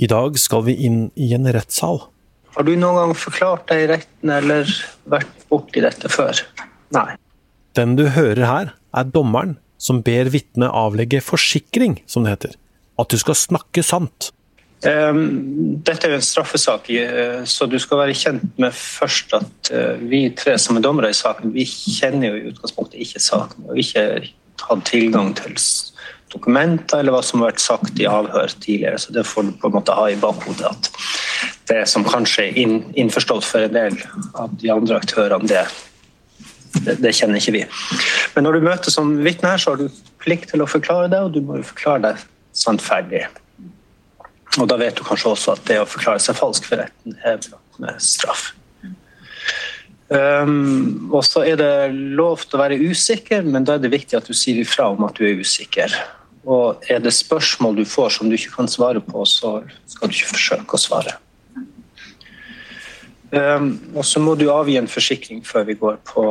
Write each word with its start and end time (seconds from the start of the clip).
I 0.00 0.08
dag 0.08 0.38
skal 0.40 0.64
vi 0.68 0.76
inn 0.86 1.02
i 1.20 1.32
en 1.36 1.48
rettssal. 1.52 2.00
Har 2.52 2.64
du 2.68 2.74
noen 2.76 2.98
gang 2.98 3.16
forklart 3.16 3.66
deg 3.70 3.84
i 3.84 3.88
retten 3.94 4.32
eller 4.32 4.68
vært 5.08 5.46
borti 5.48 5.82
dette 5.84 6.08
før? 6.12 6.40
Nei. 6.92 7.14
Den 7.76 7.96
du 7.96 8.06
hører 8.12 8.44
her, 8.44 8.72
er 8.92 9.08
dommeren 9.08 9.56
som 9.80 10.02
ber 10.04 10.30
vitnet 10.32 10.72
avlegge 10.72 11.22
forsikring, 11.24 11.98
som 12.06 12.24
det 12.24 12.36
heter. 12.36 12.56
At 13.00 13.12
du 13.12 13.18
skal 13.20 13.38
snakke 13.38 13.84
sant. 13.84 14.30
Um, 14.82 15.78
dette 15.86 16.08
er 16.08 16.14
jo 16.14 16.18
en 16.18 16.26
straffesak, 16.26 16.88
eh, 16.90 17.42
så 17.46 17.68
du 17.70 17.78
skal 17.80 18.00
være 18.02 18.16
kjent 18.18 18.58
med 18.60 18.74
først 18.74 19.34
at 19.38 19.70
uh, 19.70 20.00
vi 20.10 20.24
tre 20.36 20.56
som 20.58 20.78
er 20.78 20.84
dommere 20.84 21.12
i 21.12 21.16
saken, 21.16 21.54
vi 21.54 21.64
kjenner 21.68 22.32
jo 22.32 22.40
i 22.40 22.48
utgangspunktet 22.50 23.04
ikke 23.04 23.22
saken. 23.22 23.68
Og 23.70 23.78
ikke 23.78 24.06
hatt 24.62 24.84
tilgang 24.90 25.32
til 25.38 25.54
dokumenter 26.32 27.02
eller 27.02 27.14
hva 27.14 27.22
som 27.24 27.42
har 27.42 27.52
vært 27.52 27.62
sagt 27.64 28.00
i 28.00 28.08
avhør 28.08 28.54
tidligere. 28.56 29.00
Så 29.00 29.14
det 29.14 29.26
får 29.28 29.48
du 29.48 29.52
på 29.60 29.70
en 29.70 29.76
måte 29.76 29.96
ha 29.96 30.08
i 30.10 30.18
bakhodet 30.20 30.68
at 30.68 30.90
det 31.70 31.84
som 31.90 32.04
kanskje 32.06 32.48
er 32.48 32.60
inn, 32.62 32.76
innforstått 32.98 33.46
for 33.46 33.64
en 33.64 33.74
del 33.74 33.98
av 34.38 34.54
de 34.60 34.70
andre 34.72 34.98
aktørene, 34.98 35.48
det, 35.48 35.64
det, 36.82 36.96
det, 37.04 37.14
kjenner 37.16 37.40
ikke 37.40 37.56
vi. 37.56 37.66
Men 38.34 38.46
når 38.46 38.58
du 38.58 38.68
møter 38.68 38.94
som 38.94 39.14
vitne 39.24 39.54
her, 39.54 39.62
så 39.62 39.74
har 39.74 39.82
du 39.82 40.02
plikt 40.22 40.52
til 40.52 40.64
å 40.64 40.70
forklare 40.70 41.10
det, 41.12 41.20
og 41.22 41.36
du 41.36 41.40
må 41.44 41.60
jo 41.60 41.68
forklare 41.72 42.04
deg 42.08 42.24
sannferdig. 42.56 43.26
Og 44.60 44.66
da 44.68 44.76
vet 44.80 44.98
du 44.98 45.04
kanskje 45.06 45.32
også 45.32 45.54
at 45.54 45.62
det 45.68 45.78
å 45.80 45.88
forklare 45.88 46.20
seg 46.20 46.36
falsk 46.36 46.66
for 46.68 46.82
retten 46.82 47.16
er 47.24 47.40
med 47.80 48.02
straff. 48.04 48.50
Um, 50.12 51.08
og 51.08 51.22
så 51.24 51.40
er 51.48 51.56
det 51.56 51.92
lov 52.18 52.42
til 52.44 52.58
å 52.58 52.60
være 52.60 52.76
usikker, 52.90 53.46
men 53.48 53.64
da 53.64 53.78
er 53.78 53.84
det 53.84 53.94
viktig 53.94 54.18
at 54.18 54.28
du 54.28 54.34
sier 54.36 54.60
ifra 54.60 54.90
om 54.92 55.06
at 55.06 55.16
du 55.16 55.24
er 55.24 55.40
usikker. 55.40 55.94
Og 56.44 56.82
er 56.90 56.98
det 56.98 57.12
spørsmål 57.14 57.76
du 57.76 57.84
får 57.86 58.16
som 58.16 58.30
du 58.30 58.34
ikke 58.34 58.56
kan 58.56 58.68
svare 58.68 59.00
på, 59.00 59.24
så 59.24 59.60
skal 59.86 60.10
du 60.10 60.16
ikke 60.16 60.32
forsøke 60.34 60.78
å 60.78 60.80
svare. 60.80 61.14
Um, 63.32 63.78
og 63.96 64.04
så 64.04 64.20
må 64.20 64.34
du 64.36 64.50
avgi 64.52 64.76
en 64.76 64.90
forsikring 64.90 65.40
før 65.46 65.64
vi 65.70 65.76
går 65.80 65.96
på, 66.04 66.24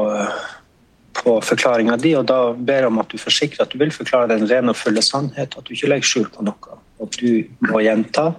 på 1.17 1.33
forklaringa 1.41 1.95
di, 1.97 2.11
og 2.19 2.27
da 2.29 2.51
ber 2.53 2.83
jeg 2.83 2.91
om 2.91 3.01
at 3.01 3.09
du 3.09 3.17
forsikrer 3.17 3.65
at 3.65 3.73
du 3.73 3.79
vil 3.81 3.93
forklare 3.95 4.35
den 4.35 4.45
rene 4.49 4.75
og 4.75 4.77
fulle 4.77 5.01
sannhet, 5.01 5.57
at 5.57 5.65
du 5.65 5.73
ikke 5.73 5.89
legger 5.89 6.11
skjul 6.11 6.29
på 6.35 6.45
noe. 6.45 6.79
Og 7.01 7.17
du 7.17 7.47
må 7.71 7.81
gjenta. 7.81 8.33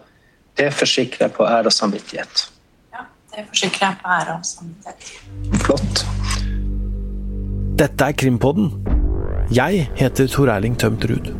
Det 0.54 0.68
forsikrer 0.76 1.26
jeg 1.26 1.34
på 1.34 1.48
ære 1.48 1.72
og 1.72 1.74
samvittighet. 1.74 2.46
Ja, 2.92 3.08
det 3.34 3.48
forsikrer 3.48 3.88
jeg 3.88 4.00
på 4.04 4.12
ære 4.20 4.36
og 4.36 4.46
samvittighet. 4.46 5.14
Flott. 5.64 6.04
Dette 7.80 8.12
er 8.12 8.14
Krimpodden. 8.14 8.70
Jeg 9.50 9.88
heter 9.98 10.28
Tor 10.30 10.52
Erling 10.54 10.78
Tømt 10.78 11.08
Ruud. 11.10 11.32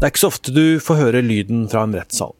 Det 0.00 0.06
er 0.06 0.12
ikke 0.14 0.20
så 0.22 0.28
ofte 0.30 0.52
du 0.56 0.80
får 0.80 0.96
høre 0.96 1.20
lyden 1.20 1.66
fra 1.68 1.82
en 1.84 1.92
rettssal. 1.92 2.30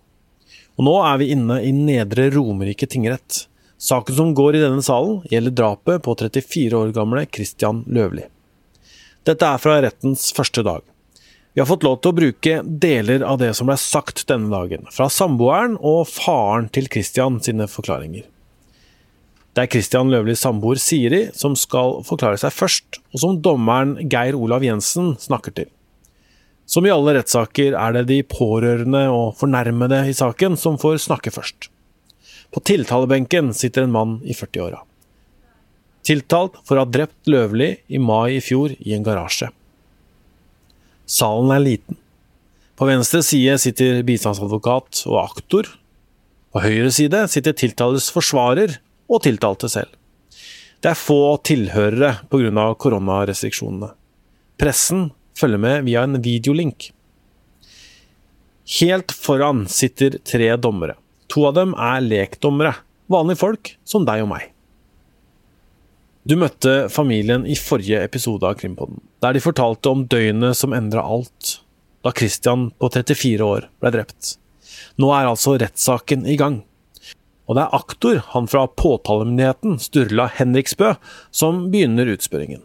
Og 0.81 0.85
nå 0.87 0.95
er 1.05 1.19
vi 1.21 1.27
inne 1.35 1.59
i 1.61 1.75
Nedre 1.77 2.31
Romerike 2.33 2.87
tingrett. 2.89 3.43
Saken 3.77 4.17
som 4.17 4.31
går 4.33 4.57
i 4.57 4.63
denne 4.63 4.81
salen, 4.81 5.19
gjelder 5.29 5.53
drapet 5.59 6.01
på 6.07 6.15
34 6.17 6.79
år 6.79 6.95
gamle 6.97 7.27
Christian 7.29 7.83
Løvli. 7.85 8.23
Dette 9.29 9.45
er 9.45 9.61
fra 9.61 9.75
rettens 9.85 10.31
første 10.33 10.65
dag. 10.65 10.81
Vi 11.53 11.61
har 11.61 11.69
fått 11.69 11.85
lov 11.85 11.99
til 12.01 12.15
å 12.15 12.17
bruke 12.17 12.55
deler 12.65 13.27
av 13.29 13.37
det 13.43 13.51
som 13.59 13.69
ble 13.69 13.77
sagt 13.83 14.23
denne 14.31 14.49
dagen, 14.49 14.89
fra 14.89 15.11
samboeren 15.13 15.75
og 15.77 16.07
faren 16.09 16.71
til 16.73 16.89
Christian 16.89 17.37
sine 17.45 17.67
forklaringer. 17.69 18.25
Det 19.53 19.67
er 19.67 19.73
Christian 19.77 20.09
Løvlis 20.09 20.41
samboer 20.47 20.81
Siri 20.81 21.27
som 21.37 21.53
skal 21.61 21.99
forklare 22.09 22.41
seg 22.41 22.57
først, 22.57 23.03
og 23.13 23.21
som 23.21 23.37
dommeren 23.45 23.99
Geir 24.09 24.41
Olav 24.41 24.65
Jensen 24.65 25.13
snakker 25.21 25.59
til. 25.61 25.69
Som 26.71 26.87
i 26.87 26.93
alle 26.95 27.17
rettssaker 27.17 27.75
er 27.75 27.97
det 27.97 28.05
de 28.13 28.21
pårørende 28.23 29.03
og 29.11 29.35
fornærmede 29.41 30.05
i 30.07 30.15
saken 30.15 30.55
som 30.61 30.79
får 30.79 31.01
snakke 31.03 31.33
først. 31.35 31.67
På 32.55 32.63
tiltalebenken 32.63 33.51
sitter 33.55 33.87
en 33.87 33.95
mann 33.95 34.13
i 34.23 34.37
40-åra. 34.37 34.85
Tiltalt 36.07 36.61
for 36.67 36.79
å 36.79 36.85
ha 36.85 36.91
drept 36.91 37.27
Løvli 37.31 37.73
i 37.91 37.99
mai 37.99 38.37
i 38.37 38.45
fjor 38.45 38.77
i 38.79 38.95
en 38.95 39.05
garasje. 39.07 39.51
Salen 41.11 41.51
er 41.55 41.65
liten. 41.65 41.99
På 42.79 42.87
venstre 42.89 43.21
side 43.27 43.59
sitter 43.61 44.05
bistandsadvokat 44.07 45.03
og 45.11 45.19
aktor. 45.25 45.67
På 46.55 46.63
høyre 46.63 46.91
side 46.95 47.27
sitter 47.35 47.57
tiltales 47.59 48.09
forsvarer 48.15 48.79
og 49.11 49.25
tiltalte 49.27 49.69
selv. 49.69 49.91
Det 50.81 50.95
er 50.95 50.99
få 50.99 51.37
tilhørere 51.45 52.15
pga. 52.31 52.75
koronarestriksjonene. 52.79 53.91
Pressen 54.57 55.11
følge 55.41 55.61
med 55.61 55.87
via 55.89 56.05
en 56.07 56.21
videolink. 56.23 56.91
Helt 58.81 59.13
foran 59.13 59.65
sitter 59.69 60.21
tre 60.25 60.53
dommere. 60.57 60.95
To 61.33 61.49
av 61.49 61.57
dem 61.57 61.75
er 61.75 62.05
lekdommere, 62.05 62.77
vanlige 63.11 63.41
folk 63.41 63.75
som 63.87 64.07
deg 64.07 64.23
og 64.25 64.31
meg. 64.35 64.51
Du 66.29 66.37
møtte 66.39 66.91
familien 66.93 67.47
i 67.49 67.57
forrige 67.57 68.03
episode 68.05 68.47
av 68.47 68.59
Krimpodden, 68.61 69.01
der 69.25 69.35
de 69.35 69.43
fortalte 69.43 69.91
om 69.91 70.05
døgnet 70.11 70.59
som 70.59 70.75
endra 70.77 71.03
alt, 71.03 71.57
da 72.05 72.13
Christian 72.17 72.69
på 72.79 72.91
34 72.93 73.47
år 73.47 73.67
ble 73.81 73.93
drept. 73.95 74.35
Nå 75.01 75.11
er 75.17 75.31
altså 75.31 75.57
rettssaken 75.61 76.27
i 76.29 76.37
gang. 76.41 76.61
Og 77.51 77.57
det 77.57 77.65
er 77.65 77.79
aktor, 77.81 78.21
han 78.35 78.47
fra 78.47 78.67
påtalemyndigheten, 78.69 79.81
Sturla 79.83 80.29
Henriksbø, 80.37 80.93
som 81.35 81.65
begynner 81.73 82.13
utspørringen. 82.13 82.63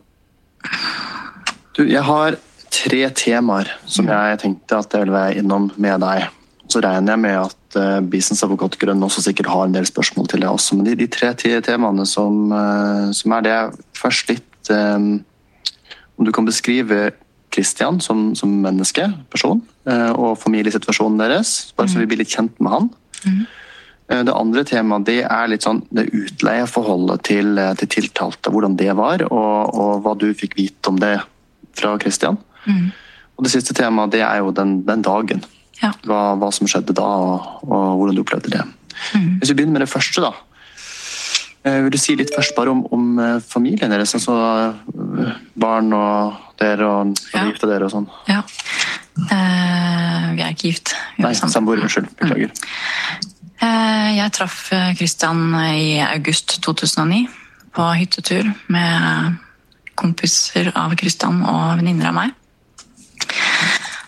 Du, 1.75 1.81
jeg 1.89 2.03
har 2.05 2.37
tre 2.73 3.03
temaer 3.15 3.69
som 3.89 4.07
jeg 4.09 4.39
tenkte 4.41 4.79
at 4.79 4.93
jeg 4.93 5.05
ville 5.05 5.15
være 5.15 5.39
innom 5.41 5.69
med 5.81 6.01
deg. 6.03 6.27
Så 6.71 6.81
regner 6.81 7.13
jeg 7.13 7.21
med 7.21 7.37
at 7.37 7.77
uh, 7.77 8.45
Advokat 8.45 8.77
Grønn 8.81 9.03
også 9.05 9.21
sikkert 9.25 9.51
har 9.53 9.67
en 9.67 9.75
del 9.75 9.85
spørsmål 9.85 10.29
til 10.31 10.41
deg 10.41 10.49
også. 10.49 10.77
Men 10.77 10.87
de, 10.87 10.95
de 10.97 11.07
tre 11.11 11.33
temaene 11.65 12.05
som, 12.09 12.49
uh, 12.51 13.11
som, 13.13 13.35
er 13.37 13.45
det 13.45 13.59
Først 13.95 14.31
litt 14.31 14.71
um, 14.73 15.19
Om 16.17 16.25
du 16.25 16.31
kan 16.33 16.47
beskrive 16.47 17.11
Kristian 17.53 18.01
som, 18.03 18.33
som, 18.35 18.51
menneske, 18.63 19.05
person, 19.31 19.61
uh, 19.87 20.11
og 20.11 20.39
familiesituasjonen 20.41 21.21
deres. 21.21 21.71
Bare 21.77 21.91
så 21.91 22.01
vi 22.01 22.09
blir 22.09 22.19
litt 22.23 22.33
kjent 22.33 22.57
med 22.59 22.73
han. 22.73 22.89
Mm. 23.25 23.45
Det 24.05 24.33
andre 24.37 24.61
temaet 24.67 25.05
det 25.07 25.21
er 25.23 25.47
litt 25.49 25.63
sånn 25.65 25.79
det 25.95 26.03
utleieforholdet 26.13 27.23
til, 27.25 27.57
til 27.79 27.89
tiltalte. 27.89 28.51
Hvordan 28.53 28.75
det 28.77 28.91
var, 28.99 29.23
og, 29.31 29.71
og, 29.71 29.93
hva 30.03 30.13
du 30.19 30.27
fikk 30.37 30.59
vite 30.59 30.91
om 30.91 30.99
det 31.01 31.15
fra 31.79 31.95
Kristian. 32.01 32.37
Mm. 32.65 32.89
Og 33.35 33.43
Det 33.43 33.51
siste 33.51 33.75
temaet 33.75 34.13
det 34.15 34.23
er 34.23 34.39
jo 34.43 34.51
den, 34.55 34.79
den 34.87 35.03
dagen. 35.03 35.43
Ja. 35.81 35.91
Hva, 36.07 36.35
hva, 36.39 36.51
som 36.55 36.69
skjedde 36.71 36.95
da, 36.95 37.03
og, 37.05 37.63
og 37.67 37.87
hvordan 37.99 38.15
du 38.15 38.23
opplevde 38.23 38.53
det. 38.53 38.63
Mm. 39.13 39.39
Hvis 39.41 39.51
vi 39.51 39.57
begynner 39.59 39.79
med 39.79 39.85
det 39.85 39.91
første, 39.91 40.23
da. 40.23 40.31
Eh, 41.65 41.79
vil 41.81 41.95
du 41.95 41.97
si 41.97 42.13
litt 42.17 42.33
først 42.35 42.53
bare 42.57 42.71
om, 42.71 42.83
om 42.93 43.05
eh, 43.19 43.37
familien 43.41 43.91
deres? 43.91 44.13
Altså 44.17 44.35
eh, 44.37 45.31
barn 45.57 45.89
og 45.97 46.35
dere 46.61 46.85
og, 46.87 47.15
og 47.33 47.39
ja. 47.39 47.69
dere 47.71 47.87
og 47.87 47.93
sånn. 47.93 48.05
Ja. 48.29 48.43
Uh, 49.15 50.35
vi 50.35 50.43
er 50.43 50.51
ikke 50.51 50.69
gift. 50.69 50.91
Nei, 51.23 51.31
samboer. 51.35 51.81
Unnskyld. 51.83 52.09
Beklager. 52.19 52.51
Uh, 53.63 54.11
jeg 54.11 54.33
traff 54.35 54.57
Christian 54.99 55.55
i 55.71 55.97
august 56.03 56.57
2009 56.63 57.25
på 57.75 57.87
hyttetur 57.95 58.51
med 58.71 59.39
kompiser 59.95 60.69
av 60.75 60.93
Christian 60.99 61.41
og 61.47 61.79
venninner 61.79 62.11
av 62.11 62.17
meg. 62.19 62.35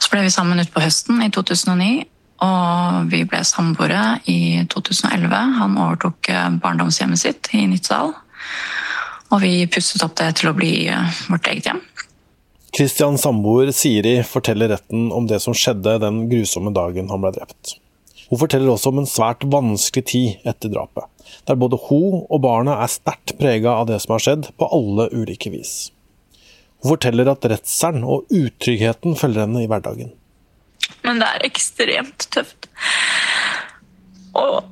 Så 0.07 0.13
ble 0.13 0.22
vi 0.23 0.31
sammen 0.31 0.62
utpå 0.63 0.79
høsten 0.79 1.18
i 1.19 1.28
2009, 1.35 2.06
og 2.47 3.09
vi 3.12 3.25
ble 3.28 3.41
samboere 3.44 4.21
i 4.31 4.63
2011. 4.71 5.33
Han 5.57 5.74
overtok 5.75 6.30
eh, 6.31 6.45
barndomshjemmet 6.63 7.19
sitt 7.19 7.50
i 7.51 7.65
Nittedal, 7.68 8.13
og 9.27 9.42
vi 9.44 9.65
pusset 9.68 10.06
opp 10.06 10.15
det 10.15 10.30
til 10.39 10.48
å 10.48 10.54
bli 10.56 10.71
eh, 10.88 11.18
vårt 11.27 11.50
eget 11.51 11.68
hjem. 11.68 11.81
Kristians 12.77 13.25
samboer 13.27 13.74
Siri 13.75 14.21
forteller 14.24 14.71
retten 14.77 15.09
om 15.12 15.27
det 15.27 15.42
som 15.44 15.51
skjedde 15.51 15.98
den 16.06 16.24
grusomme 16.31 16.71
dagen 16.71 17.12
han 17.12 17.25
ble 17.25 17.33
drept. 17.36 17.75
Hun 18.31 18.39
forteller 18.39 18.71
også 18.71 18.95
om 18.95 19.04
en 19.04 19.12
svært 19.12 19.44
vanskelig 19.44 20.06
tid 20.07 20.48
etter 20.48 20.71
drapet, 20.71 21.04
der 21.51 21.59
både 21.59 21.83
hun 21.89 22.24
og 22.24 22.45
barna 22.48 22.80
er 22.80 22.95
sterkt 22.95 23.36
prega 23.44 23.75
av 23.81 23.92
det 23.92 24.00
som 24.06 24.15
har 24.15 24.24
skjedd, 24.24 24.54
på 24.56 24.71
alle 24.71 25.12
ulike 25.12 25.51
vis. 25.51 25.89
Hun 26.83 26.94
forteller 26.94 27.29
at 27.31 27.45
redselen 27.50 28.06
og 28.06 28.29
utryggheten 28.33 29.18
følger 29.18 29.45
henne 29.47 29.63
i 29.63 29.69
hverdagen. 29.69 30.12
Men 31.03 31.21
det 31.21 31.27
er 31.27 31.45
ekstremt 31.47 32.27
tøft. 32.33 32.68
Og 34.38 34.63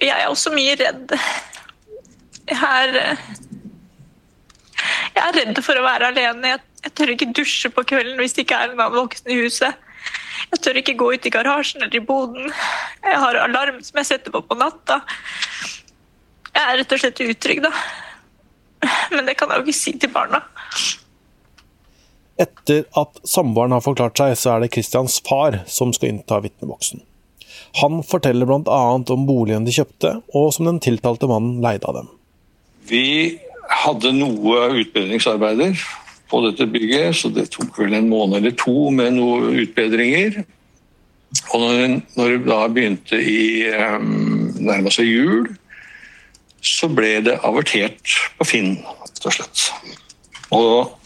jeg 0.00 0.14
er 0.16 0.26
også 0.30 0.52
mye 0.54 0.76
redd. 0.80 1.12
Jeg 2.50 2.58
er 2.62 3.18
Jeg 5.10 5.22
er 5.26 5.36
redd 5.36 5.58
for 5.66 5.76
å 5.76 5.84
være 5.84 6.08
alene. 6.14 6.54
Jeg, 6.54 6.60
jeg 6.86 6.92
tør 6.96 7.12
ikke 7.12 7.32
dusje 7.36 7.70
på 7.74 7.84
kvelden 7.92 8.20
hvis 8.22 8.32
det 8.36 8.46
ikke 8.46 8.56
er 8.56 8.70
en 8.72 8.80
annen 8.80 8.96
voksen 8.96 9.32
i 9.34 9.40
huset. 9.42 9.88
Jeg 10.50 10.62
tør 10.64 10.78
ikke 10.80 10.96
gå 10.98 11.10
ut 11.12 11.26
i 11.26 11.32
garasjen 11.34 11.82
eller 11.84 11.98
i 11.98 12.06
boden. 12.06 12.48
Jeg 13.04 13.18
har 13.22 13.38
alarm 13.42 13.82
som 13.84 14.00
jeg 14.00 14.08
setter 14.08 14.32
på 14.34 14.40
på 14.46 14.56
natta. 14.58 15.02
Jeg 16.54 16.62
er 16.62 16.80
rett 16.80 16.94
og 16.96 17.02
slett 17.02 17.20
utrygg, 17.26 17.60
da. 17.66 17.70
Men 19.14 19.28
det 19.28 19.36
kan 19.38 19.50
jeg 19.50 19.60
jo 19.60 19.68
ikke 19.68 19.80
si 19.80 19.94
til 20.00 20.12
barna. 20.14 20.42
Etter 22.40 22.86
at 22.96 23.20
samboeren 23.28 23.74
har 23.76 23.84
forklart 23.84 24.16
seg, 24.16 24.36
så 24.40 24.54
er 24.54 24.64
det 24.64 24.72
Christians 24.74 25.18
far 25.26 25.60
som 25.68 25.92
skal 25.92 26.14
innta 26.14 26.40
vitneboksen. 26.40 27.02
Han 27.82 28.00
forteller 28.06 28.48
bl.a. 28.48 28.80
om 28.96 29.26
boligen 29.28 29.66
de 29.66 29.74
kjøpte, 29.74 30.16
og 30.34 30.50
som 30.56 30.66
den 30.70 30.80
tiltalte 30.82 31.28
mannen 31.30 31.60
leide 31.62 31.86
av 31.86 32.00
dem. 32.00 32.08
Vi 32.90 33.04
hadde 33.84 34.14
noe 34.16 34.70
utbedringsarbeider 34.80 35.76
på 36.30 36.40
dette 36.46 36.66
bygget, 36.70 37.20
så 37.20 37.30
det 37.34 37.50
tok 37.54 37.78
vel 37.78 37.94
en 37.98 38.08
måned 38.10 38.40
eller 38.40 38.56
to 38.58 38.90
med 38.94 39.14
noen 39.18 39.60
utbedringer. 39.62 40.42
Og 41.54 41.62
når, 41.62 41.96
når 42.16 42.32
det 42.32 42.40
da 42.48 42.60
begynte 42.72 43.18
i 43.22 43.42
um, 43.70 44.50
nærma 44.58 44.90
seg 44.94 45.10
jul, 45.10 45.50
så 46.64 46.88
ble 46.92 47.18
det 47.24 47.38
avertert 47.46 48.16
på 48.38 48.46
Finn, 48.48 48.72
rett 48.84 49.26
og 49.28 49.36
slett. 49.36 49.66
Og 50.54 50.96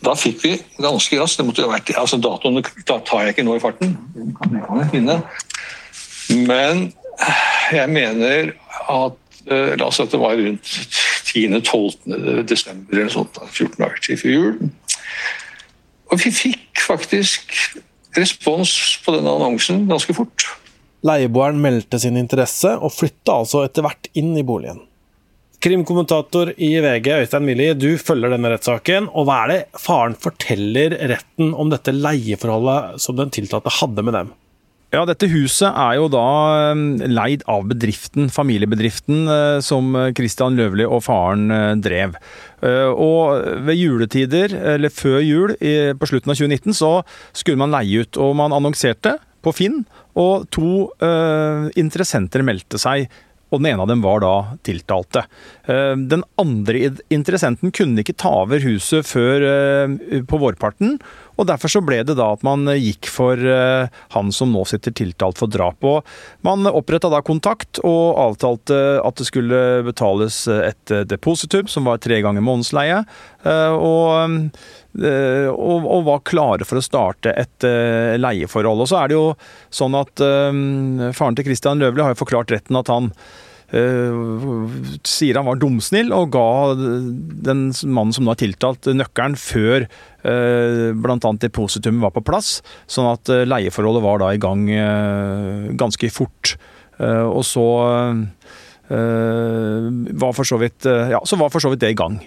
da 0.00 0.14
fikk 0.16 0.44
vi 0.44 0.54
ganske 0.80 1.18
raskt 1.20 1.40
det 1.40 1.46
måtte 1.46 1.62
jo 1.62 1.68
ha 1.68 1.76
vært, 1.76 1.92
altså 2.00 2.16
Datoene 2.20 2.64
tar 2.88 3.26
jeg 3.26 3.34
ikke 3.34 3.44
nå 3.46 3.58
i 3.58 3.62
farten, 3.62 3.96
men 6.30 6.86
jeg 7.70 7.90
mener 7.92 8.54
at 8.90 9.18
Eh, 9.50 9.76
la 9.78 9.88
oss 9.88 9.98
si 9.98 10.04
at 10.04 10.12
det 10.12 10.20
var 10.20 10.36
rundt 10.38 10.72
10.-12. 11.30 12.42
desember 12.48 12.98
eller 12.98 13.12
sånt, 13.12 13.38
14 13.50 13.78
dager 13.80 14.02
til 14.04 14.34
jul. 14.34 14.58
Og 16.10 16.20
vi 16.24 16.32
fikk 16.34 16.82
faktisk 16.84 17.54
respons 18.18 18.72
på 19.04 19.14
denne 19.14 19.32
annonsen 19.32 19.86
ganske 19.88 20.14
fort. 20.14 20.46
Leieboeren 21.06 21.60
meldte 21.62 22.00
sin 22.02 22.18
interesse, 22.20 22.74
og 22.76 22.92
flytta 22.92 23.40
altså 23.40 23.64
etter 23.64 23.86
hvert 23.86 24.10
inn 24.18 24.34
i 24.36 24.44
boligen. 24.46 24.82
Krimkommentator 25.60 26.54
i 26.56 26.70
VG, 26.80 27.08
Øystein 27.20 27.44
Millie, 27.44 27.74
du 27.76 27.90
følger 28.00 28.32
denne 28.32 28.48
rettssaken. 28.54 29.10
og 29.12 29.26
Hva 29.28 29.42
er 29.42 29.50
det 29.52 29.80
faren 29.80 30.16
forteller 30.16 30.96
retten 31.10 31.52
om 31.52 31.72
dette 31.72 31.92
leieforholdet 31.92 33.00
som 33.04 33.18
den 33.18 33.32
tiltalte 33.34 33.72
hadde 33.80 34.04
med 34.06 34.16
dem? 34.16 34.30
Ja, 34.90 35.04
dette 35.06 35.28
huset 35.30 35.68
er 35.68 36.00
jo 36.00 36.08
da 36.10 36.24
um, 36.72 36.96
leid 36.98 37.44
av 37.46 37.68
bedriften, 37.70 38.26
familiebedriften 38.32 39.28
uh, 39.28 39.58
som 39.62 39.92
Christian 40.18 40.56
Løvli 40.58 40.82
og 40.88 41.04
faren 41.06 41.46
uh, 41.52 41.76
drev. 41.78 42.16
Uh, 42.64 42.90
og 42.90 43.60
ved 43.68 43.78
juletider, 43.78 44.56
eller 44.74 44.90
før 44.90 45.20
jul 45.22 45.54
på 45.60 46.08
slutten 46.10 46.32
av 46.32 46.40
2019, 46.40 46.74
så 46.74 46.94
skulle 47.30 47.60
man 47.60 47.76
leie 47.76 48.02
ut. 48.02 48.18
Og 48.18 48.34
man 48.40 48.56
annonserte 48.56 49.20
på 49.44 49.54
Finn, 49.54 49.84
og 50.20 50.46
to 50.52 50.86
interessenter 51.80 52.44
meldte 52.46 52.80
seg 52.80 53.08
og 53.50 53.58
den 53.58 53.72
ene 53.72 53.82
av 53.82 53.88
dem 53.90 54.02
var 54.04 54.20
da 54.22 54.34
tiltalte. 54.62 55.24
Den 55.66 56.22
andre 56.38 56.92
interessenten 57.10 57.72
kunne 57.74 58.04
ikke 58.04 58.14
ta 58.14 58.30
over 58.44 58.62
huset 58.62 59.08
før 59.08 59.42
på 60.30 60.38
vårparten, 60.38 61.00
og 61.40 61.48
Derfor 61.48 61.72
så 61.72 61.80
ble 61.84 62.02
det 62.04 62.18
da 62.18 62.28
at 62.34 62.44
man 62.46 62.68
gikk 62.76 63.08
for 63.10 63.40
eh, 63.40 63.88
han 64.14 64.32
som 64.34 64.52
nå 64.52 64.66
sitter 64.68 64.92
tiltalt 64.96 65.40
for 65.40 65.50
drap. 65.50 65.80
Og 65.86 66.46
man 66.46 66.68
oppretta 66.68 67.10
da 67.12 67.22
kontakt 67.24 67.80
og 67.80 68.20
avtalte 68.20 68.76
at 69.00 69.20
det 69.20 69.28
skulle 69.28 69.60
betales 69.86 70.42
et 70.50 70.94
depositum, 71.08 71.70
som 71.70 71.88
var 71.88 72.02
tre 72.04 72.20
ganger 72.24 72.44
månedsleie. 72.44 73.02
Eh, 73.48 73.72
og, 73.72 74.50
eh, 75.00 75.48
og, 75.48 75.88
og, 75.88 76.06
var 76.10 76.24
klare 76.28 76.68
for 76.68 76.80
å 76.80 76.84
starte 76.84 77.32
et 77.32 77.68
leieforhold. 78.20 78.84
Og 78.84 78.90
så 78.92 79.00
er 79.00 79.10
det 79.10 79.18
jo 79.18 79.28
sånn 79.72 79.96
at 79.98 80.20
faren 80.20 81.38
til 81.38 81.48
Christian 81.48 81.80
Løvli 81.80 82.04
har 82.04 82.14
jo 82.14 82.22
forklart 82.22 82.52
retten 82.52 82.78
at 82.80 82.92
han 82.92 83.14
sier 83.70 85.38
han 85.38 85.46
var 85.46 85.60
dumsnill 85.62 86.10
og 86.14 86.32
ga 86.34 86.74
den 86.74 87.68
mannen 87.86 88.14
som 88.14 88.26
nå 88.26 88.32
er 88.34 88.40
tiltalt, 88.42 88.88
nøkkelen 88.98 89.36
før 89.38 89.86
uh, 89.86 90.90
bl.a. 90.98 91.32
depositumet 91.44 92.02
var 92.02 92.14
på 92.16 92.24
plass. 92.26 92.58
Sånn 92.90 93.06
at 93.12 93.30
uh, 93.30 93.44
leieforholdet 93.46 94.04
var 94.04 94.22
da 94.24 94.32
i 94.34 94.42
gang 94.42 94.66
ganske 95.78 96.10
fort. 96.10 96.56
og 97.00 97.44
så 97.46 97.64
var 98.90 100.34
for 100.34 100.44
så 100.44 100.58
vidt 100.60 100.84
Ja, 100.84 101.20
så 101.24 101.38
var 101.38 101.48
for 101.48 101.62
så 101.62 101.70
vidt 101.70 101.80
det 101.80 101.94
i 101.94 101.98
gang. 101.98 102.18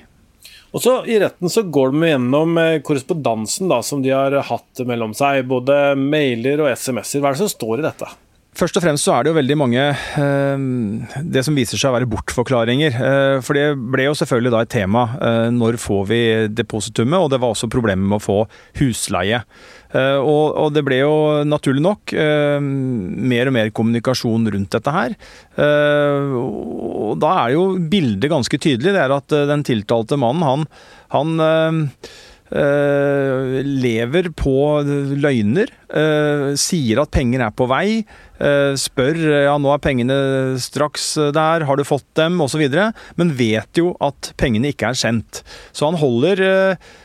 Og 0.74 0.82
så 0.82 1.04
I 1.06 1.20
retten 1.22 1.52
så 1.52 1.66
går 1.68 1.92
de 1.92 2.08
gjennom 2.14 2.58
korrespondansen 2.88 3.70
da, 3.70 3.84
som 3.86 4.02
de 4.02 4.16
har 4.16 4.34
hatt 4.48 4.82
mellom 4.88 5.14
seg. 5.14 5.44
Både 5.46 5.94
mailer 6.00 6.64
og 6.64 6.72
SMS-er. 6.72 7.22
Hva 7.22 7.30
er 7.30 7.38
det 7.38 7.44
som 7.44 7.52
står 7.52 7.84
i 7.84 7.86
dette? 7.92 8.10
Først 8.54 8.78
og 8.78 8.84
fremst 8.84 9.08
så 9.08 9.16
er 9.16 9.26
det 9.26 9.32
jo 9.32 9.38
veldig 9.40 9.56
mange 9.58 9.82
eh, 9.82 10.66
det 11.34 11.42
som 11.46 11.56
viser 11.58 11.80
seg 11.80 11.90
å 11.90 11.96
være 11.96 12.10
bortforklaringer. 12.12 12.98
Eh, 13.02 13.38
for 13.46 13.58
det 13.58 13.74
ble 13.74 14.06
jo 14.06 14.18
selvfølgelig 14.20 14.52
da 14.54 14.62
et 14.62 14.72
tema. 14.76 15.06
Eh, 15.18 15.48
når 15.54 15.80
får 15.82 16.04
vi 16.12 16.20
depositumet? 16.54 17.18
Og 17.18 17.32
det 17.34 17.40
var 17.42 17.56
også 17.56 17.72
problemet 17.74 18.06
med 18.06 18.20
å 18.20 18.24
få 18.24 18.40
husleie. 18.82 19.42
Og, 19.94 20.72
det 20.74 20.82
ble 20.82 21.04
jo 21.04 21.18
naturlig 21.46 21.84
nok 21.86 22.16
mer 22.18 23.50
og 23.52 23.54
mer 23.54 23.68
kommunikasjon 23.78 24.48
rundt 24.56 24.74
dette 24.74 24.90
her. 24.96 25.14
Og 26.34 27.14
da 27.22 27.34
er 27.44 27.54
jo 27.54 27.68
bildet 27.78 28.32
ganske 28.32 28.58
tydelig. 28.58 28.90
Det 28.96 29.04
er 29.04 29.14
at 29.14 29.36
den 29.52 29.62
tiltalte 29.68 30.18
mannen, 30.18 30.66
han, 31.14 31.38
han 31.38 32.02
lever 33.86 34.32
på 34.34 34.58
løgner. 35.14 35.70
Sier 36.58 37.06
at 37.06 37.14
penger 37.14 37.46
er 37.46 37.54
på 37.54 37.70
vei. 37.70 38.02
Uh, 38.44 38.74
spør 38.80 39.16
ja, 39.46 39.54
nå 39.62 39.72
er 39.72 39.84
pengene 39.84 40.18
straks 40.60 41.14
der, 41.36 41.64
har 41.64 41.80
du 41.80 41.86
fått 41.88 42.08
dem, 42.20 42.42
osv. 42.44 42.66
Men 43.20 43.38
vet 43.40 43.80
jo 43.80 43.94
at 44.04 44.34
pengene 44.40 44.74
ikke 44.74 44.92
er 44.92 45.00
sendt. 45.00 45.44
Så 45.72 45.88
han 45.90 46.00
holder 46.02 46.44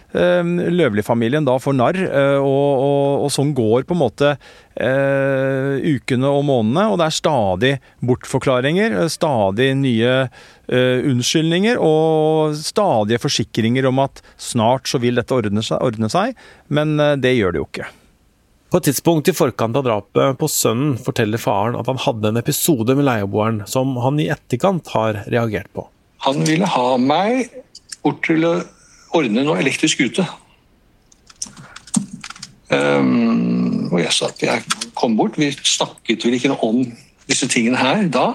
Løvli-familien 0.08 1.44
da 1.44 1.58
for 1.60 1.76
narr, 1.76 1.98
og, 2.40 2.70
og, 2.80 3.24
og, 3.26 3.26
sånn 3.28 3.50
går 3.52 3.84
på 3.84 3.92
en 3.92 4.00
måte 4.00 4.30
ukene 4.72 6.30
og 6.32 6.46
månedene. 6.48 6.86
Og 6.88 6.96
det 6.96 7.10
er 7.10 7.18
stadig 7.18 7.72
bortforklaringer, 8.08 8.96
stadig 9.12 9.74
nye 9.76 10.14
uh, 10.72 10.98
unnskyldninger 11.10 11.80
og 11.82 12.56
stadige 12.58 13.20
forsikringer 13.22 13.88
om 13.92 14.00
at 14.04 14.22
snart 14.40 14.88
så 14.88 15.00
vil 15.02 15.20
dette 15.20 15.36
ordne 15.36 15.64
seg, 15.64 15.82
ordne 15.84 16.10
seg 16.12 16.36
men 16.72 16.96
uh, 17.00 17.16
det 17.20 17.36
gjør 17.36 17.54
det 17.54 17.62
jo 17.62 17.68
ikke. 17.68 17.88
På 18.68 18.80
et 18.80 18.84
tidspunkt 18.90 19.28
i 19.30 19.32
forkant 19.32 19.76
av 19.80 19.84
drapet 19.86 20.36
på 20.40 20.48
sønnen 20.52 20.98
forteller 21.00 21.40
faren 21.40 21.76
at 21.78 21.88
han 21.88 22.00
hadde 22.04 22.32
en 22.32 22.40
episode 22.40 22.92
med 22.98 23.06
leieboeren 23.08 23.62
som 23.70 23.94
han 24.04 24.20
i 24.20 24.28
etterkant 24.32 24.90
har 24.92 25.22
reagert 25.32 25.70
på. 25.72 25.86
Han 26.26 26.42
ville 26.44 26.68
ha 26.68 26.98
meg 27.00 27.48
bort 28.04 28.20
til 28.26 28.44
å 28.44 28.52
ordne 29.16 29.46
noe 29.46 29.62
elektrisk 29.62 30.02
ute. 30.04 30.26
Um, 32.68 33.88
og 33.88 34.02
jeg 34.02 34.12
sa 34.12 34.28
at 34.28 34.44
jeg 34.44 34.82
kom 34.98 35.16
bort. 35.16 35.38
Vi 35.40 35.48
snakket 35.56 36.26
vel 36.26 36.36
ikke 36.36 36.52
noe 36.52 36.68
om 36.68 36.82
disse 37.28 37.48
tingene 37.48 37.80
her 37.80 38.04
da. 38.12 38.34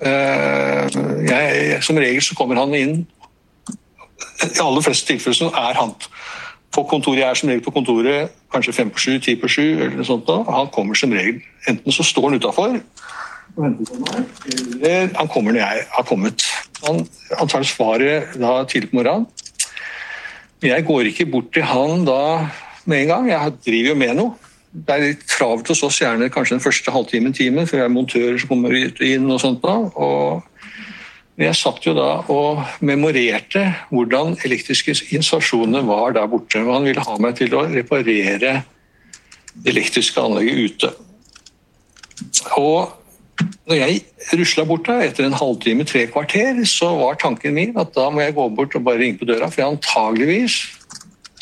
Uh, 0.00 0.88
jeg, 1.28 1.82
som 1.84 2.00
regel 2.00 2.24
så 2.24 2.34
kommer 2.36 2.58
han 2.58 2.72
inn 2.74 2.96
I 4.42 4.58
aller 4.60 4.82
fleste 4.82 5.06
tilfeller 5.06 5.36
så 5.38 5.46
er 5.54 5.78
han 5.78 5.92
på 6.74 6.84
kontoret. 6.90 7.24
Er 7.24 7.38
som 7.38 7.48
regel 7.48 7.64
på 7.64 7.74
kontoret 7.74 8.34
kanskje 8.52 8.74
fem 8.76 8.90
på 8.90 9.00
sju, 9.00 9.18
ti 9.22 9.36
på 9.40 9.48
sju. 9.50 9.64
eller 9.78 9.96
noe 9.96 10.08
sånt. 10.08 10.26
Da. 10.26 10.42
Han 10.50 10.70
kommer 10.74 10.98
som 10.98 11.14
regel 11.14 11.40
Enten 11.70 11.92
så 11.92 12.04
står 12.04 12.28
han 12.28 12.40
utafor 12.42 12.80
eller 13.54 15.14
han 15.14 15.28
kommer 15.30 15.54
når 15.54 15.60
jeg 15.60 15.82
har 15.94 16.06
kommet. 16.08 16.44
Han, 16.84 17.04
han 17.38 17.48
tar 17.48 17.62
svaret 17.62 18.34
da 18.40 18.56
tidlig 18.66 18.90
på 18.90 18.98
morgenen. 18.98 19.28
Jeg 20.64 20.86
går 20.88 21.10
ikke 21.10 21.28
bort 21.30 21.52
til 21.54 21.66
han 21.68 22.06
da 22.08 22.48
med 22.88 23.04
en 23.04 23.12
gang. 23.12 23.28
Jeg 23.30 23.54
driver 23.66 23.92
jo 23.92 24.00
med 24.00 24.16
noe 24.18 24.44
det 24.74 24.90
er 24.90 25.02
litt 25.04 25.20
travelt 25.30 25.68
hos 25.70 25.84
oss, 25.86 26.00
gjerne 26.02 26.26
kanskje 26.34 26.56
den 26.56 26.64
første 26.64 26.90
halvtimen, 26.90 27.34
timen, 27.36 27.66
for 27.70 27.78
jeg 27.78 27.86
er 27.86 27.92
montører 27.94 28.40
som 28.42 28.50
kommer 28.50 28.74
inn 28.74 29.28
og 29.30 29.38
sånt 29.38 29.62
da. 29.62 29.76
Og 29.94 30.42
jeg 31.34 31.56
satt 31.58 31.82
jo 31.82 31.94
da 31.96 32.10
og 32.30 32.60
memorerte 32.84 33.64
hvordan 33.90 34.36
elektriske 34.46 34.94
installasjoner 35.16 35.82
var 35.86 36.14
der 36.14 36.28
borte. 36.30 36.60
og 36.62 36.74
Han 36.76 36.86
ville 36.86 37.02
ha 37.02 37.16
meg 37.18 37.34
til 37.40 37.56
å 37.58 37.64
reparere 37.66 38.38
det 38.38 38.52
elektriske 39.66 40.20
anlegget 40.22 40.70
ute. 40.70 40.92
Og 42.54 42.92
når 43.66 43.80
jeg 43.80 44.02
rusla 44.38 44.64
bort 44.68 44.86
der 44.86 45.08
etter 45.08 45.26
en 45.26 45.34
halvtime, 45.34 45.86
tre 45.88 46.04
kvarter, 46.06 46.60
så 46.70 46.92
var 47.00 47.18
tanken 47.18 47.56
min 47.56 47.74
at 47.80 47.90
da 47.96 48.06
må 48.14 48.22
jeg 48.22 48.36
gå 48.36 48.48
bort 48.54 48.76
og 48.78 48.84
bare 48.86 49.00
ringe 49.02 49.18
på 49.18 49.26
døra, 49.26 49.50
for 49.50 49.66
antageligvis 49.66 50.60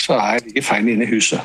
så 0.01 0.17
er 0.17 0.41
det 0.47 0.65
feil 0.65 0.89
inne 0.89 1.05
i 1.05 1.13
huset. 1.13 1.43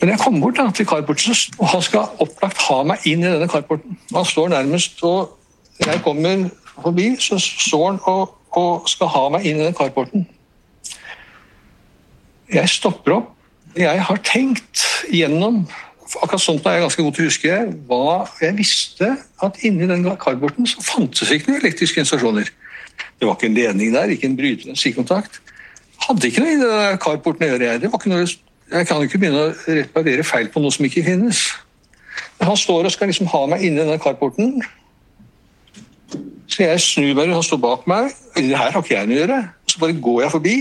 Men 0.00 0.14
jeg 0.14 0.22
kom 0.22 0.40
bort 0.40 0.56
da, 0.56 0.70
til 0.72 0.88
carporten, 0.88 1.36
og 1.58 1.68
han 1.74 1.84
skal 1.84 2.08
opplagt 2.24 2.62
ha 2.70 2.78
meg 2.88 3.04
inn 3.04 3.20
i 3.20 3.28
denne 3.28 3.50
carporten. 3.52 3.98
Han 4.14 4.24
står 4.24 4.48
nærmest, 4.54 5.02
og 5.04 5.36
jeg 5.86 6.02
kommer 6.04 6.48
forbi, 6.82 7.16
så 7.20 7.38
står 7.40 7.86
han 7.90 8.00
og, 8.10 8.34
og 8.56 8.88
skal 8.90 9.10
ha 9.12 9.26
meg 9.36 9.46
inn 9.48 9.60
i 9.60 9.66
den 9.68 9.76
carporten. 9.76 10.26
Jeg 12.50 12.68
stopper 12.68 13.20
opp, 13.20 13.36
Jeg 13.76 14.02
har 14.02 14.18
tenkt 14.26 14.80
gjennom 15.14 15.60
akkurat 16.18 16.42
sånt 16.42 16.66
er 16.66 16.78
jeg 16.78 16.82
ganske 16.82 17.02
god 17.04 17.14
til 17.14 17.22
å 17.22 17.28
huske, 17.28 17.58
hva 17.86 18.14
jeg 18.40 18.56
visste 18.58 19.10
at 19.46 19.60
inni 19.66 19.86
den 19.86 20.02
carporten 20.18 20.66
så 20.66 20.82
fantes 20.82 21.30
ikke 21.30 21.52
noen 21.52 21.60
elektriske 21.62 22.02
installasjoner. 22.02 22.50
Det 23.20 23.28
var 23.28 23.36
ikke 23.36 23.50
en 23.50 23.56
ledning 23.56 23.94
der, 23.94 24.10
ikke 24.10 24.26
en 24.26 24.36
bryter, 24.36 24.72
en 24.72 24.80
stikkontakt. 24.80 25.40
Hadde 26.06 26.30
ikke 26.30 26.42
noe 26.42 26.54
i 26.54 26.60
den 26.60 27.00
karporten 27.02 27.46
å 27.46 27.50
gjøre. 27.52 27.70
Jeg. 27.76 28.38
Jeg 28.70 28.86
kan 28.86 29.00
jo 29.00 29.08
ikke 29.08 29.20
begynne 29.20 29.46
å 29.48 29.54
reparere 29.66 30.26
feil 30.26 30.50
på 30.50 30.62
noe 30.62 30.74
som 30.74 30.86
ikke 30.86 31.04
finnes. 31.06 31.44
Han 32.40 32.56
står 32.56 32.88
og 32.88 32.94
skal 32.94 33.10
liksom 33.10 33.28
ha 33.30 33.44
meg 33.50 33.64
inni 33.66 33.84
den 33.84 34.02
karporten. 34.02 34.60
Så 36.50 36.64
jeg 36.64 36.82
snur 36.82 37.14
meg, 37.14 37.30
han 37.34 37.46
står 37.46 37.60
bak 37.62 37.86
meg. 37.90 38.10
Det 38.34 38.50
her 38.50 38.72
har 38.74 38.82
ikke 38.82 38.96
jeg 38.96 39.06
noe 39.08 39.16
å 39.16 39.20
gjøre. 39.20 39.40
Så 39.70 39.82
bare 39.82 39.98
går 40.06 40.22
jeg 40.24 40.32
forbi. 40.34 40.54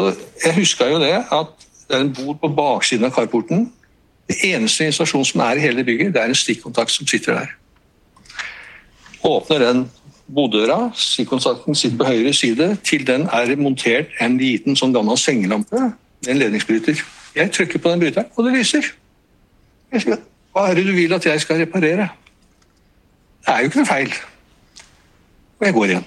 Og 0.00 0.22
jeg 0.44 0.54
huska 0.56 0.88
jo 0.90 1.00
det 1.02 1.14
at 1.20 1.66
det 1.88 1.98
er 1.98 2.06
en 2.06 2.14
bod 2.16 2.38
på 2.40 2.48
baksiden 2.56 3.04
av 3.06 3.12
karporten. 3.14 3.68
Det 4.28 4.38
eneste 4.48 4.88
installasjonen 4.88 5.28
som 5.28 5.42
er 5.44 5.60
i 5.60 5.66
hele 5.66 5.84
bygget, 5.84 6.14
det 6.14 6.22
er 6.22 6.32
en 6.32 6.38
stikkontakt 6.38 6.94
som 6.94 7.06
sitter 7.06 7.36
der. 7.36 7.52
Åpner 9.24 9.60
den 9.60 9.84
bodøra, 10.34 10.90
stikkontakten 10.96 11.76
sitter 11.76 12.00
på 12.00 12.08
høyre 12.08 12.32
side, 12.32 12.76
til 12.84 13.06
den 13.06 13.28
er 13.32 13.52
montert 13.60 14.16
en 14.24 14.38
liten 14.40 14.76
sånn 14.76 14.96
gammel 14.96 15.20
sengelampe 15.20 15.76
med 15.76 16.32
en 16.32 16.40
ledningsbryter. 16.40 17.04
Jeg 17.36 17.52
trykker 17.52 17.82
på 17.84 17.92
den 17.92 18.00
bryteren, 18.00 18.32
og 18.36 18.48
det 18.48 18.56
lyser. 18.56 18.88
Jeg 19.92 20.06
sier, 20.06 20.22
Hva 20.54 20.70
er 20.70 20.78
det 20.78 20.86
du 20.86 20.92
vil 20.96 21.12
at 21.12 21.26
jeg 21.26 21.40
skal 21.42 21.60
reparere? 21.60 22.08
Det 23.44 23.52
er 23.52 23.58
jo 23.58 23.68
ikke 23.68 23.82
noe 23.82 23.86
feil. 23.86 24.12
Og 25.60 25.66
jeg 25.66 25.74
går 25.74 25.84
igjen. 25.84 26.06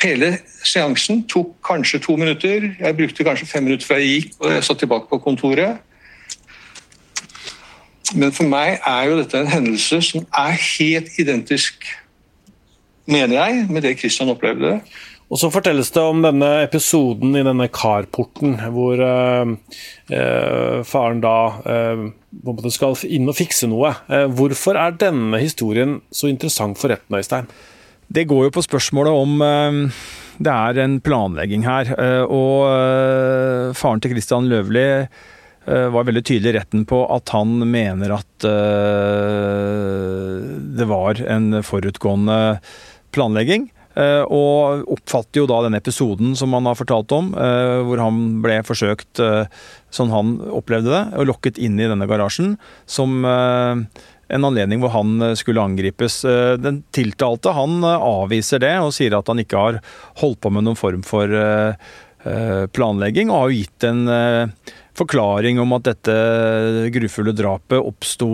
Hele 0.00 0.30
seansen 0.64 1.22
tok 1.28 1.52
kanskje 1.66 2.00
to 2.00 2.16
minutter. 2.16 2.70
Jeg 2.80 2.96
brukte 2.96 3.24
kanskje 3.24 3.46
fem 3.46 3.62
minutter 3.68 3.86
før 3.86 4.00
jeg 4.00 4.08
gikk 4.14 4.38
og 4.40 4.52
jeg 4.54 4.64
satt 4.64 4.78
tilbake 4.80 5.10
på 5.10 5.18
kontoret. 5.20 5.82
Men 8.14 8.32
for 8.32 8.48
meg 8.48 8.80
er 8.86 9.10
jo 9.10 9.18
dette 9.20 9.38
en 9.38 9.50
hendelse 9.50 10.00
som 10.02 10.24
er 10.34 10.56
helt 10.56 11.18
identisk, 11.18 11.84
mener 13.06 13.36
jeg, 13.36 13.66
med 13.70 13.82
det 13.82 13.98
Christian 13.98 14.32
opplevde. 14.32 14.80
Og 15.30 15.38
så 15.38 15.46
fortelles 15.54 15.92
det 15.94 16.02
om 16.02 16.24
denne 16.24 16.48
episoden 16.64 17.36
i 17.38 17.44
denne 17.46 17.68
karporten, 17.70 18.56
hvor 18.74 18.98
eh, 18.98 19.52
uh, 20.10 20.82
faren 20.86 21.20
da 21.22 21.34
uh, 21.62 22.08
skal 22.74 22.98
inn 23.06 23.30
og 23.30 23.36
fikse 23.38 23.68
noe. 23.70 23.94
hvorfor 24.34 24.74
er 24.78 24.98
denne 24.98 25.38
historien 25.38 26.00
så 26.10 26.26
interessant 26.30 26.78
for 26.78 26.90
retten, 26.90 27.14
Øystein? 27.14 27.46
Det 28.10 28.26
går 28.26 28.48
jo 28.48 28.54
på 28.58 28.66
spørsmålet 28.66 29.12
om 29.14 29.38
det 30.42 30.50
er 30.50 30.78
en 30.82 31.00
planlegging 31.04 31.62
her. 31.62 31.90
Og 32.26 33.74
faren 33.78 34.00
til 34.02 34.10
Christian 34.14 34.48
Løvli 34.50 35.06
var 35.66 36.06
veldig 36.08 36.24
tydelig 36.26 36.50
i 36.50 36.56
retten 36.58 36.86
på 36.90 37.04
at 37.14 37.30
han 37.34 37.60
mener 37.70 38.16
at 38.16 38.46
det 40.80 40.88
var 40.90 41.22
en 41.22 41.62
forutgående 41.66 42.58
planlegging. 43.14 43.70
Uh, 43.98 44.22
og 44.30 44.84
oppfatter 44.94 45.40
jo 45.40 45.48
da 45.50 45.64
den 45.64 45.74
episoden 45.74 46.36
som 46.38 46.52
han 46.54 46.68
har 46.68 46.78
fortalt 46.78 47.10
om, 47.10 47.32
uh, 47.34 47.82
hvor 47.88 47.98
han 47.98 48.20
ble 48.44 48.60
forsøkt, 48.62 49.18
uh, 49.18 49.50
sånn 49.90 50.12
han 50.14 50.36
opplevde 50.46 50.92
det, 50.92 51.02
og 51.18 51.26
lokket 51.32 51.58
inn 51.58 51.74
i 51.80 51.88
denne 51.90 52.06
garasjen, 52.06 52.54
som 52.86 53.24
en 53.26 54.46
anledning 54.46 54.78
hvor 54.78 54.92
han 54.94 55.34
skulle 55.34 55.64
angripes. 55.64 56.20
Den 56.62 56.84
tiltalte 56.94 57.50
han 57.56 57.82
avviser 57.82 58.62
det, 58.62 58.76
og 58.78 58.94
sier 58.94 59.16
at 59.18 59.26
han 59.26 59.42
ikke 59.42 59.58
har 59.58 59.80
holdt 60.22 60.38
på 60.44 60.52
med 60.54 60.68
noen 60.68 60.78
form 60.78 61.02
for 61.02 61.34
planlegging, 62.78 63.32
og 63.32 63.40
har 63.40 63.50
jo 63.50 63.58
gitt 63.58 63.88
en 63.88 64.04
forklaring 65.00 65.60
om 65.62 65.74
at 65.76 65.88
dette 65.88 66.14
grufulle 66.94 67.34
drapet 67.36 67.80
oppsto 67.80 68.28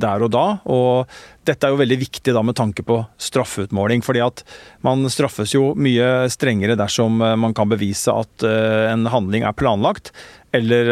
der 0.00 0.24
og 0.24 0.32
da. 0.32 0.44
Og 0.72 1.18
dette 1.46 1.68
er 1.68 1.74
jo 1.74 1.80
veldig 1.80 1.98
viktig 2.00 2.34
da 2.34 2.42
med 2.42 2.56
tanke 2.58 2.84
på 2.86 2.98
straffeutmåling. 3.22 4.02
fordi 4.02 4.24
at 4.24 4.42
man 4.86 5.04
straffes 5.12 5.54
jo 5.54 5.74
mye 5.76 6.26
strengere 6.32 6.78
dersom 6.78 7.20
man 7.20 7.54
kan 7.54 7.68
bevise 7.70 8.12
at 8.12 8.46
en 8.46 9.06
handling 9.12 9.46
er 9.46 9.56
planlagt, 9.56 10.12
eller, 10.56 10.90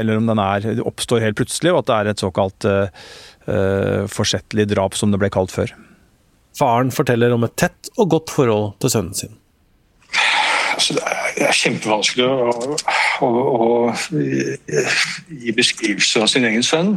eller 0.00 0.18
om 0.18 0.28
den 0.28 0.42
er, 0.42 0.68
oppstår 0.82 1.24
helt 1.24 1.38
plutselig, 1.38 1.72
og 1.72 1.84
at 1.84 1.90
det 1.90 1.96
er 1.96 2.10
et 2.12 2.24
såkalt 2.24 2.68
uh, 2.68 4.04
forsettlig 4.10 4.68
drap, 4.72 4.96
som 4.98 5.14
det 5.14 5.20
ble 5.22 5.30
kalt 5.32 5.54
før. 5.54 5.74
Faren 6.58 6.92
forteller 6.94 7.34
om 7.34 7.46
et 7.46 7.56
tett 7.58 7.90
og 7.98 8.12
godt 8.14 8.34
forhold 8.34 8.74
til 8.82 8.92
sønnen 8.94 9.18
sin. 9.18 9.34
Altså, 10.84 11.00
det 11.38 11.44
er 11.46 11.56
kjempevanskelig 11.56 12.24
å, 12.28 12.74
å, 13.24 13.28
å, 13.56 13.68
gi 15.32 15.52
beskrivelse 15.56 16.20
av 16.20 16.28
sin 16.28 16.44
egen 16.44 16.64
sønn. 16.66 16.90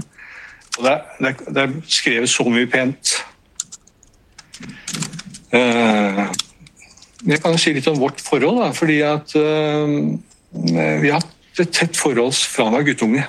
Og 0.75 0.82
det, 0.84 0.91
er, 1.24 1.38
det 1.56 1.62
er 1.62 1.75
skrevet 1.88 2.27
så 2.27 2.44
mye 2.51 2.67
pent. 2.67 3.13
Uh, 5.56 6.20
jeg 7.32 7.39
kan 7.46 7.56
si 7.56 7.72
litt 7.77 7.88
om 7.88 8.01
vårt 8.01 8.20
forhold. 8.20 8.60
Da, 8.65 8.74
fordi 8.75 8.98
at 9.08 9.38
uh, 9.39 9.96
vi 10.51 11.08
har 11.08 11.22
hatt 11.22 11.63
et 11.63 11.72
tett 11.72 11.96
forhold 11.96 12.36
fra 12.36 12.67
han 12.67 12.75
var 12.75 12.84
guttunge. 12.89 13.24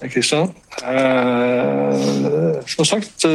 Kristian. 0.00 0.48
Eh, 0.80 2.04
som 2.72 2.86
sagt, 2.88 3.26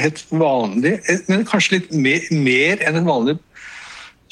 helt 0.00 0.22
vanlig, 0.32 0.94
men 1.28 1.44
kanskje 1.44 1.74
litt 1.74 1.90
mer, 1.92 2.24
mer 2.32 2.80
enn 2.88 2.96
en 2.96 3.10
vanlig 3.10 3.34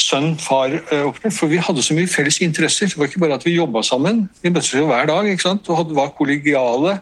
sønn-far-opplevd. 0.08 1.34
For 1.34 1.50
vi 1.50 1.60
hadde 1.62 1.84
så 1.84 1.96
mye 1.96 2.10
felles 2.10 2.40
interesser. 2.44 2.90
Det 2.90 2.98
var 2.98 3.10
ikke 3.10 3.22
bare 3.22 3.38
at 3.38 3.46
vi 3.46 3.56
jobba 3.56 3.82
sammen. 3.86 4.26
Vi 4.42 4.52
møttes 4.52 4.74
jo 4.74 4.88
hver 4.88 5.08
dag 5.10 5.28
ikke 5.28 5.46
sant? 5.46 5.68
og 5.68 5.94
var 5.96 6.14
kollegiale. 6.18 6.98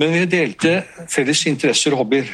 Men 0.00 0.12
vi 0.14 0.24
delte 0.26 0.82
felles 1.10 1.44
interesser 1.50 1.94
og 1.94 2.04
hobbyer. 2.04 2.28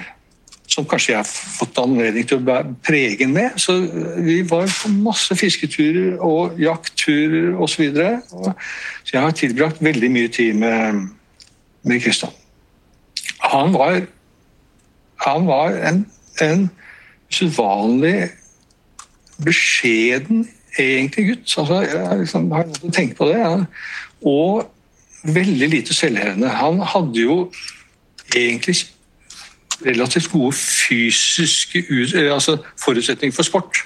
Som 0.71 0.87
kanskje 0.87 1.13
jeg 1.13 1.19
har 1.19 1.27
fått 1.27 1.79
anledning 1.83 2.27
til 2.31 2.45
å 2.47 2.59
prege 2.87 3.27
med. 3.27 3.57
Så 3.59 3.81
vi 4.23 4.41
var 4.47 4.71
på 4.71 4.93
masse 4.95 5.35
fisketurer 5.37 6.21
og 6.23 6.61
jaktturer 6.61 7.57
osv. 7.57 7.75
Så, 7.75 7.83
videre. 7.83 8.21
så 8.29 9.17
jeg 9.17 9.25
har 9.25 9.35
tilbrakt 9.37 9.83
veldig 9.83 10.13
mye 10.15 10.31
tid 10.33 10.61
med, 10.61 11.09
med 11.83 12.05
Kristian. 12.05 12.37
Han 13.51 13.73
var, 13.75 14.03
han 15.25 15.49
var 15.49 15.75
en, 15.89 16.05
en 16.45 16.69
usedvanlig 17.31 18.29
beskjeden, 19.45 20.45
egentlig 20.79 21.27
gutt. 21.31 21.55
Altså, 21.59 21.81
jeg 21.87 22.19
liksom, 22.23 22.51
har 22.53 22.69
tenkt 22.93 23.17
på 23.19 23.29
det. 23.31 23.39
Ja. 23.39 23.57
Og 24.27 24.71
veldig 25.25 25.69
lite 25.69 25.95
selvhevende. 25.95 26.49
Han 26.49 26.81
hadde 26.81 27.21
jo 27.21 27.53
egentlig 28.37 28.77
relativt 29.85 30.31
gode 30.33 30.53
fysiske 30.53 31.85
altså 32.31 32.59
forutsetninger 32.85 33.35
for 33.35 33.43
sport. 33.43 33.81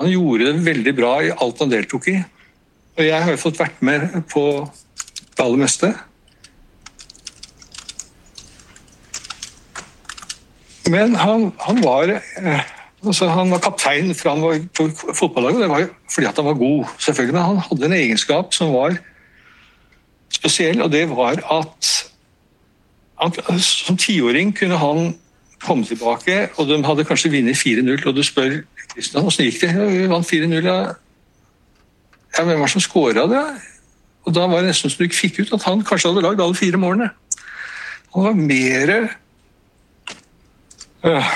Han 0.00 0.10
gjorde 0.10 0.52
det 0.52 0.64
veldig 0.64 0.94
bra 0.96 1.14
i 1.24 1.32
alt 1.32 1.58
han 1.60 1.72
deltok 1.72 2.08
i. 2.08 2.20
Og 2.96 3.04
jeg 3.06 3.22
har 3.22 3.30
jo 3.32 3.40
fått 3.40 3.60
vært 3.60 3.82
med 3.84 4.22
på 4.32 4.44
det 5.36 5.44
aller 5.44 5.60
meste. 5.60 5.92
Men 10.90 11.14
han, 11.14 11.50
han 11.60 11.82
var 11.84 12.10
eh, 12.10 12.70
Altså, 13.06 13.28
han 13.28 13.50
var 13.50 13.58
kaptein 13.64 14.14
fra 14.14 14.34
han 14.34 14.42
var 14.42 14.58
på 14.76 14.90
fotballaget. 15.16 15.60
Det 15.60 15.68
var 15.68 15.86
fordi 16.14 16.26
han 16.26 16.44
var 16.44 16.54
god, 16.54 16.84
selvfølgelig. 16.98 17.34
Men 17.34 17.42
han 17.42 17.62
hadde 17.68 17.86
en 17.86 17.92
egenskap 17.92 18.54
som 18.54 18.74
var 18.74 18.96
spesiell, 20.32 20.82
og 20.82 20.92
det 20.92 21.08
var 21.10 21.40
at, 21.52 21.88
at 23.22 23.60
som 23.60 23.96
tiåring 23.96 24.52
kunne 24.58 24.76
han 24.76 25.14
komme 25.60 25.84
tilbake, 25.84 26.48
og 26.56 26.68
de 26.68 26.84
hadde 26.84 27.04
kanskje 27.04 27.30
vunnet 27.30 27.56
4-0, 27.56 28.06
og 28.08 28.16
du 28.16 28.22
spør 28.22 28.60
Kristian 28.94 29.26
åssen 29.26 29.46
gikk 29.46 29.60
det? 29.62 29.70
Ja, 29.76 29.86
vi 29.86 30.06
vant 30.10 30.26
4-0, 30.32 30.54
ja. 30.66 30.76
ja. 32.36 32.44
Hvem 32.44 32.58
var 32.58 32.66
det 32.66 32.72
som 32.72 32.84
skåra 32.84 33.26
det? 33.30 33.44
Og 34.26 34.34
da 34.34 34.46
var 34.46 34.60
det 34.60 34.72
nesten 34.72 34.90
som 34.90 34.98
du 34.98 35.06
ikke 35.06 35.20
fikk 35.20 35.40
ut 35.40 35.54
at 35.56 35.66
han 35.68 35.84
kanskje 35.86 36.10
hadde 36.10 36.24
lagd 36.24 36.42
alle 36.42 36.58
fire 36.58 36.80
målene. 36.80 37.10
Han 38.14 38.26
var 38.26 38.34
mer 38.34 38.92
øh, 41.04 41.30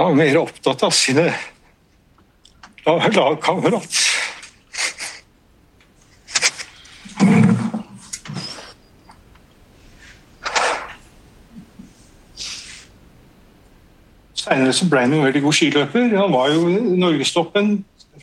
Han 0.00 0.06
var 0.06 0.14
mer 0.14 0.36
opptatt 0.40 0.82
av 0.82 0.90
sine 0.96 1.26
lagkamerater. 2.86 4.06
Senere 14.40 14.72
ble 14.88 15.02
han 15.02 15.12
en 15.12 15.26
veldig 15.26 15.42
god 15.44 15.56
skiløper. 15.58 16.06
Han 16.16 16.32
var 16.32 16.48
jo 16.54 16.62
norgestoppen. 17.02 17.74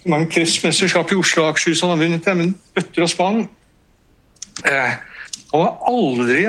Mange 0.09 0.31
kretsmesterskap 0.33 1.13
i 1.13 1.19
Oslo 1.21 1.43
og 1.43 1.51
Akershus 1.51 1.83
han 1.85 1.93
har 1.93 2.01
vunnet, 2.01 2.31
men 2.39 2.55
bøtter 2.73 3.05
og 3.05 3.11
spann. 3.13 3.43
Eh, 4.65 4.95
han 5.51 5.61
var 5.61 5.77
aldri 5.93 6.47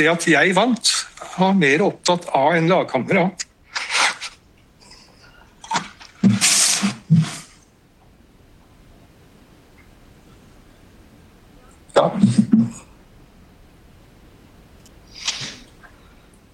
Det 0.00 0.08
at 0.08 0.24
jeg 0.32 0.56
vant, 0.56 0.94
han 1.34 1.50
var 1.50 1.60
mer 1.60 1.84
opptatt 1.90 2.30
av 2.32 2.56
en 2.56 2.72
lagkamerat 2.72 3.45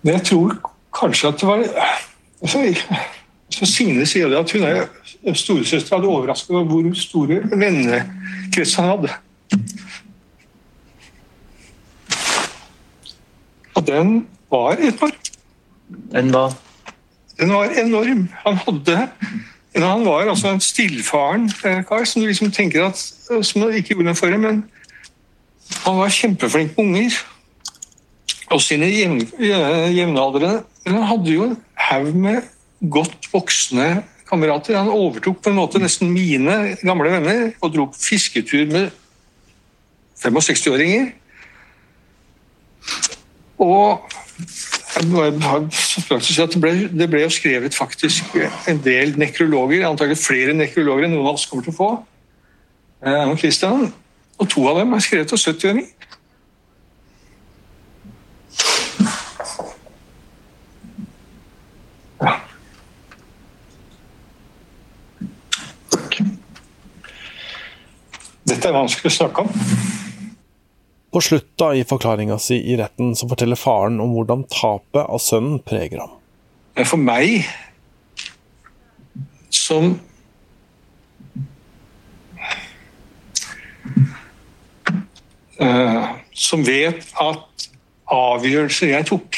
Men 0.02 0.14
jeg 0.14 0.22
tror 0.22 0.56
kanskje 0.98 1.28
at 1.28 1.40
det 1.40 1.48
var 1.48 1.64
altså, 2.42 2.62
så 3.52 3.66
Signe 3.66 4.06
sier 4.08 4.30
det 4.32 4.40
at 4.40 4.52
hun 4.52 4.64
er 4.66 5.34
storesøster 5.38 5.96
hadde 5.96 6.10
overrasket 6.10 6.56
over 6.56 6.64
hvor 6.64 6.94
store 6.98 7.42
vennekrets 7.50 8.74
han 8.74 8.88
hadde. 8.88 9.12
Og 13.74 13.86
den 13.86 14.26
var 14.50 14.72
enorm. 14.72 15.12
Den 16.12 16.32
var 16.32 16.52
Den 17.40 17.48
var 17.48 17.64
enorm. 17.64 18.28
Han 18.46 18.56
hadde 18.56 19.08
Han 19.76 20.04
var 20.04 20.28
altså 20.28 20.48
en 20.48 20.60
stillfaren 20.60 21.50
eh, 21.64 21.84
kar 21.84 22.04
som 22.04 22.22
du 22.22 22.28
liksom 22.28 22.50
tenker 22.50 22.84
at 22.84 22.98
Som 23.42 23.70
ikke 23.70 23.88
gjorde 23.94 24.04
noe 24.04 24.14
for 24.14 24.26
det, 24.26 24.40
men 24.40 24.64
han 25.84 25.96
var 25.96 26.08
kjempeflink 26.08 26.76
med 26.76 26.84
unger. 26.84 27.14
Og 28.52 28.60
sine 28.60 28.88
jevn. 28.92 29.22
Men 29.38 30.98
han 30.98 31.08
hadde 31.08 31.32
jo 31.32 31.46
en 31.46 31.56
haug 31.88 32.14
med 32.14 32.42
godt 32.92 33.28
voksne 33.32 34.02
kamerater. 34.28 34.78
Han 34.78 34.92
overtok 34.92 35.42
på 35.42 35.52
en 35.52 35.58
måte 35.58 35.80
nesten 35.82 36.12
mine 36.12 36.76
gamle 36.82 37.12
venner 37.12 37.52
og 37.60 37.74
dro 37.74 37.88
på 37.92 38.00
fisketur 38.00 38.66
med 38.72 38.90
65-åringer. 40.22 41.12
Og 43.62 44.02
det 45.02 47.08
ble, 47.10 47.22
jo 47.22 47.30
skrevet 47.32 47.74
faktisk 47.74 48.36
en 48.68 48.80
del 48.84 49.14
nekrologer, 49.18 49.86
antagelig 49.88 50.18
flere 50.20 50.54
nekrologer 50.56 51.06
enn 51.06 51.14
noen 51.16 51.30
av 51.30 51.38
oss 51.38 51.48
kommer 51.50 51.64
til 51.66 51.74
å 51.74 51.78
få. 51.78 51.90
Eh, 53.06 53.24
og 54.42 54.50
to 54.50 54.64
av 54.68 54.80
dem 54.80 54.94
er 54.96 55.04
skrevet 55.04 55.32
av 55.32 55.40
70-åringer. 55.40 55.86
Dette 68.52 68.68
er 68.68 68.74
vanskelig 68.76 69.08
å 69.08 69.14
snakke 69.14 69.46
om. 69.46 69.52
På 71.12 71.20
slutta 71.24 71.70
i 71.76 71.84
forklaringa 71.88 72.36
si 72.40 72.58
i 72.68 72.76
retten 72.76 73.14
så 73.16 73.24
forteller 73.30 73.56
faren 73.56 74.00
om 74.04 74.12
hvordan 74.12 74.44
tapet 74.52 75.06
av 75.06 75.20
sønnen 75.24 75.60
preger 75.64 76.02
ham. 76.04 76.18
For 76.84 77.00
meg 77.00 77.46
som 79.52 79.94
uh, 85.60 86.06
Som 86.32 86.64
vet 86.64 87.04
at 87.20 87.68
avgjørelser 88.12 88.92
jeg 88.92 89.06
tok, 89.08 89.36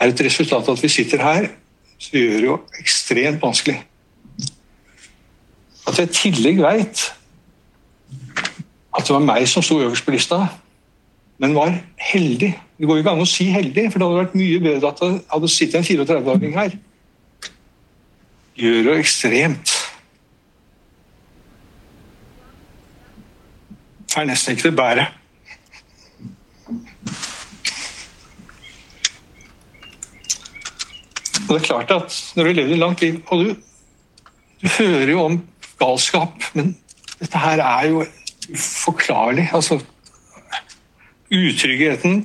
er 0.00 0.10
et 0.10 0.22
resultat 0.24 0.66
av 0.66 0.76
at 0.76 0.82
vi 0.84 0.90
sitter 0.92 1.22
her, 1.24 1.46
så 2.00 2.16
gjør 2.16 2.36
det 2.36 2.48
jo 2.48 2.56
ekstremt 2.80 3.40
vanskelig. 3.44 3.78
At 5.88 5.98
jeg 5.98 6.10
i 6.10 6.16
tillegg 6.18 6.60
veit 6.62 7.06
at 8.90 9.06
det 9.06 9.14
var 9.14 9.22
meg 9.22 9.46
som 9.48 9.62
sto 9.62 9.78
øverst 9.80 10.04
på 10.04 10.12
lista, 10.14 10.42
men 11.38 11.54
var 11.54 11.72
heldig. 12.10 12.50
Det 12.78 12.88
går 12.88 12.98
jo 12.98 13.04
ikke 13.04 13.12
an 13.14 13.22
å 13.22 13.28
si 13.28 13.46
heldig, 13.52 13.86
for 13.92 14.00
det 14.00 14.08
hadde 14.08 14.22
vært 14.24 14.38
mye 14.40 14.62
bedre 14.64 14.90
at 14.90 15.02
det 15.02 15.10
hadde 15.30 15.50
sittet 15.52 15.78
en 15.78 15.86
34-åring 15.86 16.56
her. 16.58 16.74
Gjør 18.60 18.82
det 18.88 18.96
ekstremt. 18.98 19.76
Det 24.10 24.18
er 24.18 24.26
nesten 24.28 24.56
ikke 24.56 24.68
det 24.68 24.76
bære. 24.76 25.06
Og 31.46 31.54
det 31.54 31.60
er 31.62 31.66
klart 31.66 31.94
at 31.94 32.18
når 32.36 32.44
du 32.44 32.52
lever 32.52 32.74
et 32.74 32.78
langt 32.78 33.00
liv 33.00 33.16
og 33.26 33.44
du, 33.44 33.54
du 34.60 34.68
hører 34.78 35.10
jo 35.14 35.22
om 35.22 35.40
galskap, 35.80 36.44
men 36.54 36.74
dette 37.20 37.40
her 37.40 37.62
er 37.64 37.88
jo 37.90 38.04
uforklarlig. 38.50 39.48
Altså 39.52 39.80
utryggheten 41.30 42.24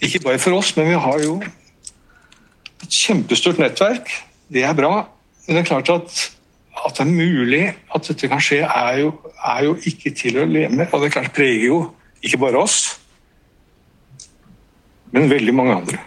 Ikke 0.00 0.20
bare 0.24 0.38
for 0.40 0.56
oss, 0.56 0.76
men 0.76 0.88
vi 0.88 0.96
har 0.96 1.22
jo 1.24 1.34
et 2.80 2.88
kjempestort 2.88 3.58
nettverk. 3.60 4.08
Det 4.48 4.62
er 4.64 4.72
bra. 4.74 5.02
Men 5.44 5.56
det 5.56 5.60
er 5.60 5.68
klart 5.68 5.90
at, 5.92 6.20
at 6.86 6.96
det 6.96 7.04
er 7.04 7.10
mulig 7.10 7.64
at 7.68 8.08
dette 8.08 8.30
kan 8.30 8.40
skje, 8.40 8.62
er 8.64 9.02
jo, 9.02 9.12
er 9.44 9.64
jo 9.66 9.74
ikke 9.90 10.14
til 10.16 10.40
å 10.40 10.46
leve 10.48 10.72
med. 10.72 10.86
Og 10.88 11.02
det 11.02 11.10
er 11.10 11.16
klart 11.18 11.34
preger 11.36 11.66
jo 11.66 11.80
ikke 12.24 12.40
bare 12.40 12.62
oss, 12.64 12.78
men 15.12 15.30
veldig 15.30 15.54
mange 15.56 15.76
andre. 15.76 16.00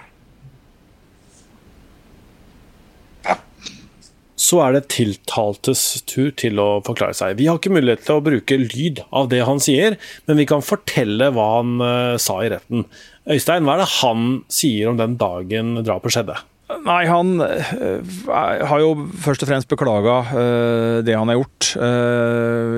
Så 4.54 4.60
er 4.62 4.76
det 4.76 4.84
tiltaltes 4.94 6.04
tur 6.06 6.30
til 6.38 6.60
å 6.62 6.78
forklare 6.86 7.16
seg. 7.18 7.40
Vi 7.40 7.48
har 7.50 7.58
ikke 7.58 7.74
mulighet 7.74 8.04
til 8.06 8.20
å 8.20 8.22
bruke 8.22 8.60
lyd 8.62 9.02
av 9.10 9.32
det 9.32 9.40
han 9.48 9.58
sier, 9.64 9.96
men 10.30 10.38
vi 10.38 10.46
kan 10.46 10.62
fortelle 10.62 11.32
hva 11.34 11.48
han 11.56 11.72
uh, 11.82 12.22
sa 12.22 12.38
i 12.46 12.52
retten. 12.54 12.86
Øystein, 13.34 13.66
hva 13.66 13.80
er 13.80 13.82
det 13.82 13.90
han 13.96 14.28
sier 14.54 14.92
om 14.92 15.00
den 15.00 15.18
dagen 15.18 15.80
drapet 15.82 16.14
skjedde? 16.14 16.38
Nei, 16.86 17.02
han 17.10 17.42
øh, 17.42 18.14
har 18.30 18.80
jo 18.82 18.94
først 19.26 19.44
og 19.44 19.50
fremst 19.50 19.70
beklaga 19.70 20.16
øh, 20.32 20.96
det 21.06 21.14
han 21.18 21.30
har 21.30 21.38
gjort. 21.38 21.70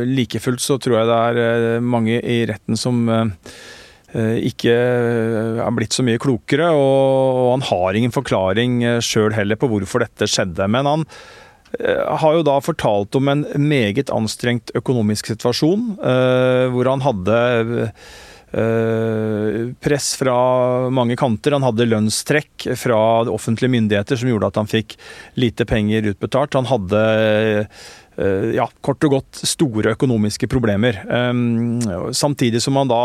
Like 0.10 0.42
fullt 0.44 0.64
så 0.64 0.80
tror 0.82 0.98
jeg 1.00 1.10
det 1.12 1.46
er 1.46 1.86
mange 1.86 2.18
i 2.20 2.42
retten 2.50 2.80
som 2.80 3.06
ikke 4.16 4.74
er 4.74 5.74
blitt 5.76 5.96
så 5.96 6.04
mye 6.08 6.20
klokere, 6.22 6.70
og, 6.72 7.50
han 7.54 7.66
har 7.70 7.98
ingen 8.00 8.14
forklaring 8.16 8.78
sjøl 9.04 9.36
heller 9.36 9.60
på 9.60 9.70
hvorfor 9.72 10.06
dette 10.06 10.28
skjedde. 10.32 10.70
Men 10.72 10.88
han 10.88 11.10
har 11.80 12.38
jo 12.38 12.46
da 12.46 12.60
fortalt 12.64 13.16
om 13.20 13.32
en 13.32 13.44
meget 13.60 14.12
anstrengt 14.14 14.72
økonomisk 14.78 15.32
situasjon, 15.34 15.96
hvor 16.72 16.90
han 16.92 17.04
hadde 17.06 17.40
Eh, 18.56 19.74
press 19.84 20.16
fra 20.16 20.36
mange 20.90 21.18
kanter. 21.20 21.52
Han 21.58 21.66
hadde 21.66 21.88
lønnstrekk 21.90 22.70
fra 22.80 23.00
offentlige 23.28 23.74
myndigheter 23.74 24.20
som 24.20 24.30
gjorde 24.32 24.48
at 24.48 24.60
han 24.62 24.70
fikk 24.72 24.96
lite 25.36 25.68
penger 25.68 26.08
utbetalt. 26.14 26.56
Han 26.56 26.70
hadde 26.70 27.02
eh, 28.16 28.54
ja, 28.56 28.70
kort 28.86 29.04
og 29.04 29.18
godt 29.18 29.42
store 29.44 29.98
økonomiske 29.98 30.48
problemer. 30.52 31.02
Eh, 31.04 32.14
samtidig 32.16 32.64
som 32.64 32.80
han 32.80 32.94
da 32.94 33.04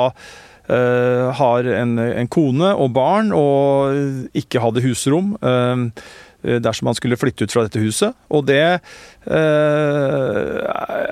har 0.70 1.66
en, 1.66 1.96
kone 2.30 2.68
og 2.78 2.92
barn 2.94 3.32
og 3.34 4.36
ikke 4.38 4.60
hadde 4.62 4.84
husrom. 4.84 5.32
Eh, 6.42 6.60
dersom 6.62 6.88
han 6.88 6.96
skulle 6.96 7.18
flytte 7.20 7.44
ut 7.44 7.52
fra 7.52 7.64
dette 7.66 7.82
huset. 7.82 8.16
Og 8.32 8.46
det 8.48 8.62
eh, 8.64 8.78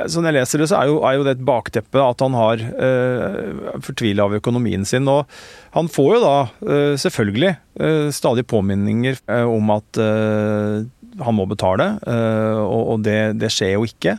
Sånn 0.08 0.24
jeg 0.28 0.36
leser 0.38 0.62
det, 0.62 0.68
så 0.70 0.78
er 0.80 0.86
jo, 0.88 1.00
er 1.04 1.18
jo 1.18 1.24
det 1.26 1.34
et 1.36 1.46
bakteppe 1.48 2.00
at 2.00 2.22
han 2.24 2.36
har 2.38 2.62
eh, 2.64 3.80
fortvila 3.84 4.28
av 4.28 4.38
økonomien 4.38 4.84
sin. 4.88 5.08
Og 5.10 5.28
han 5.76 5.90
får 5.92 6.14
jo 6.16 6.20
da 6.24 6.36
eh, 6.46 6.94
selvfølgelig 7.00 7.52
eh, 7.52 8.08
stadig 8.14 8.46
påminninger 8.48 9.20
eh, 9.20 9.44
om 9.44 9.74
at 9.76 10.00
eh, 10.00 10.86
han 11.18 11.34
må 11.34 11.48
betale, 11.50 11.98
og 12.06 13.00
det, 13.02 13.40
det, 13.42 13.48
skjer 13.50 13.72
jo 13.72 13.82
ikke. 13.88 14.12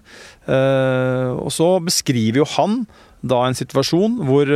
Og 0.52 1.48
så 1.56 1.68
beskriver 1.80 2.42
jo 2.42 2.48
han 2.58 2.74
da 3.24 3.46
en 3.48 3.56
situasjon 3.56 4.18
hvor 4.28 4.52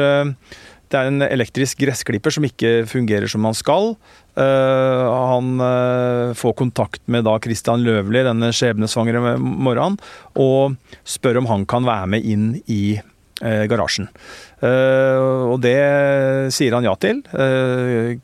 det 0.94 1.00
er 1.00 1.10
en 1.10 1.26
elektrisk 1.26 1.82
gressklipper 1.84 2.34
som 2.34 2.46
ikke 2.48 2.84
fungerer 2.90 3.30
som 3.32 3.46
han 3.48 3.58
skal. 3.58 3.96
Uh, 4.38 5.04
han 5.34 5.64
får 6.38 6.56
kontakt 6.58 7.04
med 7.12 7.26
da 7.28 7.36
Christian 7.44 7.84
Løvli 7.86 8.24
denne 8.26 8.52
skjebnesvangre 8.56 9.36
morgenen, 9.38 10.00
og 10.40 10.78
spør 11.06 11.42
om 11.42 11.50
han 11.52 11.68
kan 11.70 11.86
være 11.90 12.10
med 12.16 12.26
inn 12.26 12.50
i 12.72 12.98
uh, 12.98 13.64
garasjen. 13.70 14.10
og 14.64 15.58
det 15.60 15.78
sier 16.56 16.78
han 16.78 16.86
ja 16.88 16.94
til. 16.96 17.20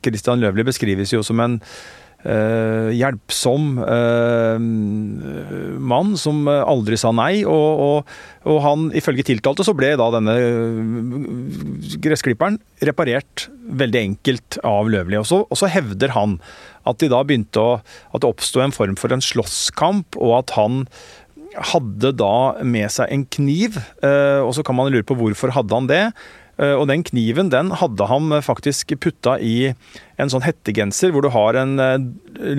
Christian 0.00 0.40
Løvli 0.40 0.64
beskrives 0.64 1.12
jo 1.12 1.20
som 1.26 1.42
en 1.44 1.58
Uh, 2.20 2.92
hjelpsom 2.92 3.78
uh, 3.80 4.56
mann 5.80 6.10
som 6.20 6.44
aldri 6.50 6.98
sa 7.00 7.14
nei. 7.16 7.42
Og, 7.48 7.84
og, 7.84 8.10
og, 8.44 8.58
han, 8.66 8.88
ifølge 8.96 9.24
tiltalte, 9.30 9.64
så 9.64 9.74
ble 9.76 9.94
da 10.00 10.10
denne 10.12 10.34
gressklipperen 12.04 12.60
reparert 12.84 13.46
veldig 13.80 14.02
enkelt 14.02 14.60
av 14.66 14.90
Løvli. 14.92 15.20
Og 15.20 15.28
så, 15.30 15.42
og 15.46 15.60
så 15.60 15.70
hevder 15.72 16.12
han 16.16 16.36
at 16.88 17.00
de 17.00 17.10
da 17.12 17.20
begynte 17.26 17.60
å 17.60 17.72
At 18.14 18.22
det 18.22 18.30
oppsto 18.30 18.62
en 18.64 18.72
form 18.74 18.96
for 18.98 19.12
en 19.12 19.24
slåsskamp, 19.24 20.16
og 20.20 20.38
at 20.40 20.54
han 20.56 20.84
hadde 21.70 22.12
da 22.14 22.62
med 22.62 22.90
seg 22.92 23.10
en 23.10 23.24
kniv. 23.32 23.78
Uh, 24.04 24.44
og 24.44 24.54
så 24.56 24.64
kan 24.66 24.76
man 24.78 24.90
lure 24.92 25.06
på 25.06 25.16
hvorfor 25.18 25.54
hadde 25.56 25.76
han 25.76 25.90
det. 25.90 26.04
Og 26.60 26.86
den 26.90 27.04
kniven 27.06 27.48
den 27.52 27.70
hadde 27.80 28.06
han 28.10 28.34
faktisk 28.44 28.92
putta 29.00 29.38
i 29.40 29.72
en 30.20 30.28
sånn 30.28 30.44
hettegenser 30.44 31.14
hvor 31.14 31.24
du 31.24 31.30
har 31.32 31.56
en 31.56 31.80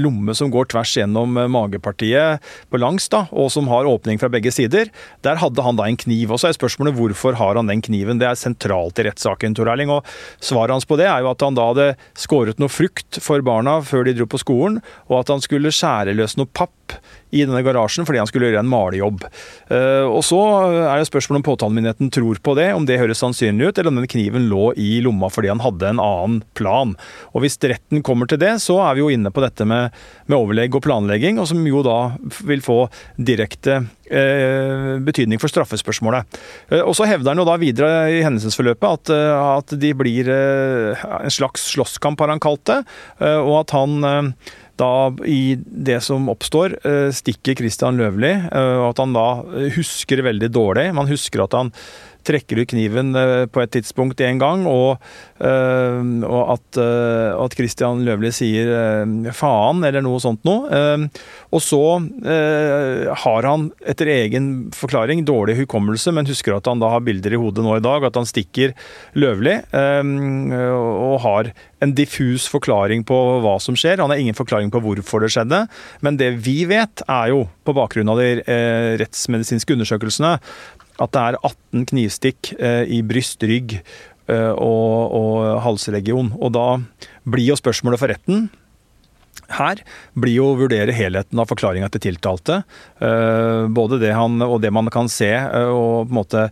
lomme 0.01 0.33
som 0.37 0.49
går 0.49 0.71
tvers 0.71 0.95
gjennom 0.97 1.37
magepartiet 1.53 2.41
på 2.73 2.79
langs, 2.81 3.05
da, 3.13 3.27
og 3.29 3.51
som 3.53 3.69
har 3.69 3.89
åpning 3.89 4.17
fra 4.21 4.31
begge 4.33 4.53
sider. 4.55 4.89
Der 5.21 5.37
hadde 5.41 5.65
han 5.65 5.77
da 5.77 5.85
en 5.85 5.99
kniv. 6.01 6.33
Og 6.33 6.41
så 6.41 6.49
er 6.49 6.57
spørsmålet 6.57 6.97
hvorfor 6.97 7.37
har 7.37 7.59
han 7.59 7.69
den 7.69 7.83
kniven. 7.85 8.17
Det 8.21 8.31
er 8.31 8.39
sentralt 8.39 8.97
i 9.01 9.05
rettssaken, 9.05 9.53
Tor 9.57 9.69
Erling. 9.69 9.93
Og 9.93 10.07
svaret 10.41 10.73
hans 10.73 10.89
på 10.89 10.97
det 10.97 11.09
er 11.11 11.21
jo 11.21 11.31
at 11.35 11.45
han 11.45 11.57
da 11.57 11.69
hadde 11.69 11.89
skåret 12.17 12.61
noe 12.61 12.73
frukt 12.73 13.21
for 13.21 13.45
barna 13.45 13.79
før 13.85 14.07
de 14.07 14.17
dro 14.17 14.29
på 14.31 14.41
skolen, 14.41 14.81
og 15.11 15.21
at 15.21 15.33
han 15.35 15.43
skulle 15.43 15.73
skjære 15.75 16.17
løs 16.17 16.37
noe 16.39 16.49
papp 16.49 16.97
i 17.31 17.45
denne 17.45 17.63
garasjen 17.65 18.07
fordi 18.07 18.21
han 18.21 18.29
skulle 18.29 18.49
gjøre 18.49 18.61
en 18.63 18.71
malejobb. 18.71 19.25
Eh, 19.71 20.05
og 20.05 20.21
Så 20.27 20.39
er 20.67 20.99
det 20.99 21.07
spørsmål 21.09 21.39
om 21.39 21.47
påtalemyndigheten 21.47 22.11
tror 22.13 22.41
på 22.43 22.55
det, 22.59 22.69
om 22.75 22.85
det 22.87 22.99
høres 23.01 23.21
sannsynlig 23.23 23.71
ut, 23.71 23.77
eller 23.77 23.91
om 23.91 24.01
den 24.01 24.11
kniven 24.11 24.49
lå 24.51 24.71
i 24.79 24.99
lomma 25.03 25.31
fordi 25.31 25.51
han 25.51 25.63
hadde 25.63 25.93
en 25.93 26.03
annen 26.03 26.41
plan. 26.57 26.95
Og 27.31 27.45
Hvis 27.45 27.59
retten 27.61 28.03
kommer 28.05 28.29
til 28.29 28.41
det, 28.41 28.57
så 28.63 28.79
er 28.83 28.97
vi 28.97 29.05
jo 29.05 29.11
inne 29.13 29.31
på 29.33 29.43
dette 29.43 29.65
med, 29.67 29.95
med 30.27 30.37
overlegg 30.37 30.75
og 30.75 30.85
planlegging, 30.85 31.39
og 31.41 31.49
som 31.49 31.63
jo 31.67 31.83
da 31.85 31.99
vil 32.47 32.63
få 32.63 32.79
direkte 33.17 33.81
eh, 34.11 34.97
betydning 35.03 35.41
for 35.41 35.51
straffespørsmålet. 35.51 36.41
Eh, 36.69 36.83
og 36.83 36.95
Så 36.97 37.07
hevder 37.09 37.33
han 37.33 37.41
jo 37.41 37.47
da 37.47 37.57
videre 37.61 37.91
i 38.11 38.23
hendelsesforløpet 38.25 38.89
at, 38.91 39.13
at 39.41 39.77
de 39.79 39.93
blir 39.97 40.27
en 40.31 41.31
slags 41.31 41.71
slåsskamp, 41.73 42.19
har 42.19 42.33
han 42.33 42.41
kalt 42.43 42.63
det, 42.67 42.81
og 43.21 43.55
at 43.61 43.73
han 43.75 44.35
da 44.81 44.93
i 45.29 45.55
det 45.61 45.99
som 46.03 46.29
oppstår, 46.31 46.79
eh, 46.87 47.09
stikker 47.13 47.59
Christian 47.59 47.99
Løvli, 48.01 48.33
eh, 48.33 48.75
og 48.81 48.91
at 48.91 49.03
han 49.03 49.13
da 49.15 49.27
husker 49.77 50.25
veldig 50.25 50.49
dårlig. 50.51 50.89
Man 50.97 51.11
husker 51.11 51.45
at 51.45 51.57
han 51.57 51.71
trekker 52.27 52.61
ut 52.61 52.71
kniven 52.73 53.15
eh, 53.17 53.45
på 53.51 53.63
et 53.63 53.73
tidspunkt 53.75 54.21
en 54.25 54.41
gang, 54.41 54.65
og, 54.69 55.01
og 55.41 56.41
at, 56.53 56.77
at 56.77 57.55
Christian 57.57 58.03
Løvli 58.05 58.29
sier 58.35 58.69
'faen' 59.33 59.81
eller 59.87 60.03
noe 60.05 60.19
sånt 60.21 60.43
noe. 60.45 60.83
Og 61.51 61.63
så 61.65 61.81
har 63.23 63.47
han 63.47 63.65
etter 63.89 64.11
egen 64.13 64.51
forklaring 64.75 65.23
dårlig 65.25 65.57
hukommelse, 65.63 66.13
men 66.13 66.29
husker 66.29 66.55
at 66.55 66.69
han 66.69 66.83
da 66.83 66.91
har 66.93 67.03
bilder 67.05 67.33
i 67.33 67.41
hodet 67.41 67.65
nå 67.65 67.79
i 67.79 67.83
dag, 67.83 68.05
at 68.05 68.19
han 68.19 68.29
stikker 68.29 68.75
Løvli, 69.17 69.57
og 69.73 71.17
har 71.25 71.51
en 71.81 71.93
diffus 71.97 72.45
forklaring 72.51 73.03
på 73.07 73.17
hva 73.41 73.55
som 73.61 73.77
skjer. 73.77 74.01
Han 74.01 74.13
har 74.13 74.21
ingen 74.21 74.37
forklaring 74.37 74.71
på 74.73 74.81
hvorfor 74.83 75.23
det 75.23 75.31
skjedde. 75.33 75.63
Men 76.05 76.19
det 76.19 76.31
vi 76.45 76.61
vet, 76.69 77.03
er 77.09 77.31
jo, 77.33 77.45
på 77.65 77.75
bakgrunn 77.77 78.11
av 78.11 78.21
de 78.21 78.29
eh, 78.41 78.93
rettsmedisinske 79.01 79.75
undersøkelsene, 79.77 80.35
at 80.99 81.13
det 81.15 81.21
er 81.21 81.39
18 81.39 81.85
knivstikk 81.91 82.53
eh, 82.59 82.83
i 82.91 83.01
bryst, 83.05 83.43
rygg 83.47 83.77
eh, 83.77 84.51
og, 84.51 85.13
og 85.17 85.61
halsregion. 85.65 86.33
Og 86.39 86.53
da 86.57 86.65
blir 87.23 87.51
jo 87.51 87.59
spørsmålet 87.59 88.01
for 88.01 88.13
retten 88.13 88.49
her 89.51 89.81
blir 90.15 90.37
jo 90.37 90.49
å 90.51 90.57
vurdere 90.59 90.95
helheten 90.95 91.39
av 91.41 91.49
forklaringa 91.49 91.89
til 91.91 92.05
tiltalte. 92.07 92.61
Eh, 93.03 93.67
både 93.71 93.99
det 94.01 94.13
han 94.15 94.39
og 94.45 94.59
det 94.63 94.71
man 94.73 94.87
kan 94.93 95.11
se, 95.11 95.31
og 95.71 96.07
på 96.07 96.11
en 96.11 96.19
måte 96.21 96.45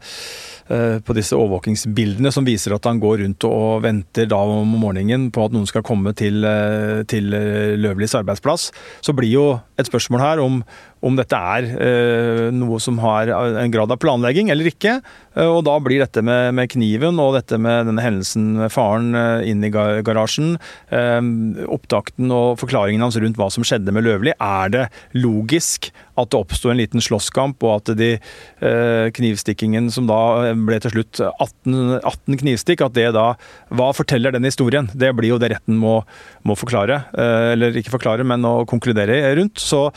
på 0.70 1.16
disse 1.18 1.34
overvåkingsbildene 1.34 2.30
som 2.34 2.46
viser 2.46 2.76
at 2.76 2.86
han 2.86 3.00
går 3.02 3.24
rundt 3.24 3.46
og 3.48 3.82
venter 3.84 4.28
da 4.30 4.40
om 4.44 4.76
morgenen 4.80 5.30
på 5.34 5.46
at 5.46 5.56
noen 5.56 5.68
skal 5.70 5.86
komme 5.86 6.14
til, 6.18 6.44
eh, 6.46 7.02
til 7.10 7.34
eh, 7.36 7.76
Løvlis 7.80 8.16
arbeidsplass, 8.20 8.70
så 9.02 9.16
blir 9.16 9.32
jo 9.32 9.48
et 9.80 9.88
spørsmål 9.90 10.24
her 10.24 10.42
om, 10.44 10.60
om 11.06 11.18
dette 11.18 11.38
er 11.38 11.70
eh, 11.80 12.46
noe 12.56 12.80
som 12.84 13.00
har 13.04 13.32
en 13.32 13.74
grad 13.74 13.92
av 13.92 14.00
planlegging 14.02 14.52
eller 14.52 14.70
ikke. 14.72 15.00
Og 15.40 15.62
da 15.64 15.78
blir 15.80 16.02
dette 16.04 16.24
med, 16.26 16.52
med 16.58 16.72
kniven 16.74 17.20
og 17.22 17.38
dette 17.38 17.60
med 17.62 17.88
denne 17.88 18.04
hendelsen 18.04 18.52
med 18.58 18.74
faren 18.74 19.14
inn 19.48 19.64
i 19.64 19.72
garasjen, 19.72 20.58
eh, 20.92 21.22
opptakten 21.70 22.34
og 22.36 22.60
forklaringen 22.62 23.06
hans 23.06 23.20
rundt 23.22 23.40
hva 23.40 23.50
som 23.54 23.66
skjedde 23.68 23.96
med 23.96 24.08
Løvli, 24.08 24.36
er 24.36 24.76
det 24.76 24.86
logisk 25.18 25.92
at 26.22 26.32
det 26.32 26.40
oppsto 26.40 26.72
en 26.72 26.80
liten 26.80 27.04
slåsskamp, 27.04 27.64
og 27.66 27.80
at 27.80 27.94
de 28.00 28.12
eh, 28.16 29.10
knivstikkingen 29.16 29.90
som 29.94 30.08
da 30.10 30.54
ble 30.58 30.80
til 30.84 30.94
slutt 30.94 31.22
18, 31.22 32.00
18, 32.02 32.40
knivstikk, 32.42 32.84
at 32.86 32.96
det 32.98 33.10
da 33.16 33.34
Hva 33.74 33.90
forteller 33.96 34.34
den 34.36 34.48
historien? 34.48 34.90
Det 34.94 35.12
blir 35.18 35.34
jo 35.34 35.40
det 35.42 35.52
retten 35.54 35.78
må, 35.80 36.00
må 36.48 36.56
forklare. 36.60 37.04
Eh, 37.14 37.52
eller 37.54 37.78
ikke 37.80 37.94
forklare, 37.96 38.26
men 38.28 38.46
å 38.48 38.66
konkludere 38.70 39.20
rundt. 39.40 39.62
Så, 39.62 39.88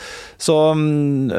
så 0.40 0.56
mm, 0.76 1.32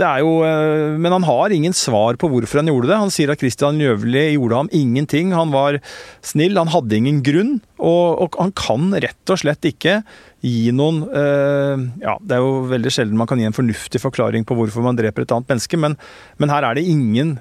det 0.00 0.08
er 0.08 0.22
jo 0.24 0.34
eh, 0.46 0.98
Men 1.02 1.18
han 1.18 1.28
har 1.28 1.54
ingen 1.54 1.76
svar 1.76 2.18
på 2.20 2.30
hvorfor 2.32 2.62
han 2.62 2.70
gjorde 2.72 2.90
det. 2.90 3.00
Han 3.04 3.14
sier 3.14 3.32
at 3.32 3.42
Christian 3.42 3.80
Ljøvli 3.82 4.32
gjorde 4.34 4.64
ham 4.64 4.72
ingenting. 4.74 5.32
Han 5.36 5.54
var 5.54 5.80
snill, 6.24 6.58
han 6.58 6.72
hadde 6.72 6.98
ingen 6.98 7.22
grunn. 7.26 7.56
Og, 7.82 8.20
og 8.22 8.38
han 8.38 8.52
kan 8.54 8.92
rett 9.02 9.32
og 9.32 9.40
slett 9.42 9.66
ikke 9.66 10.02
gi 10.42 10.70
noen 10.74 11.04
Ja, 12.02 12.16
det 12.18 12.34
er 12.34 12.42
jo 12.42 12.64
veldig 12.70 12.90
sjelden 12.94 13.18
man 13.18 13.28
kan 13.30 13.38
gi 13.38 13.46
en 13.46 13.54
fornuftig 13.54 14.00
forklaring 14.02 14.46
på 14.48 14.56
hvorfor 14.58 14.84
man 14.84 14.98
dreper 14.98 15.24
et 15.24 15.34
annet 15.34 15.50
menneske, 15.54 15.80
men, 15.80 15.96
men 16.42 16.52
her 16.52 16.66
er 16.66 16.78
det 16.78 16.86
ingen 16.88 17.36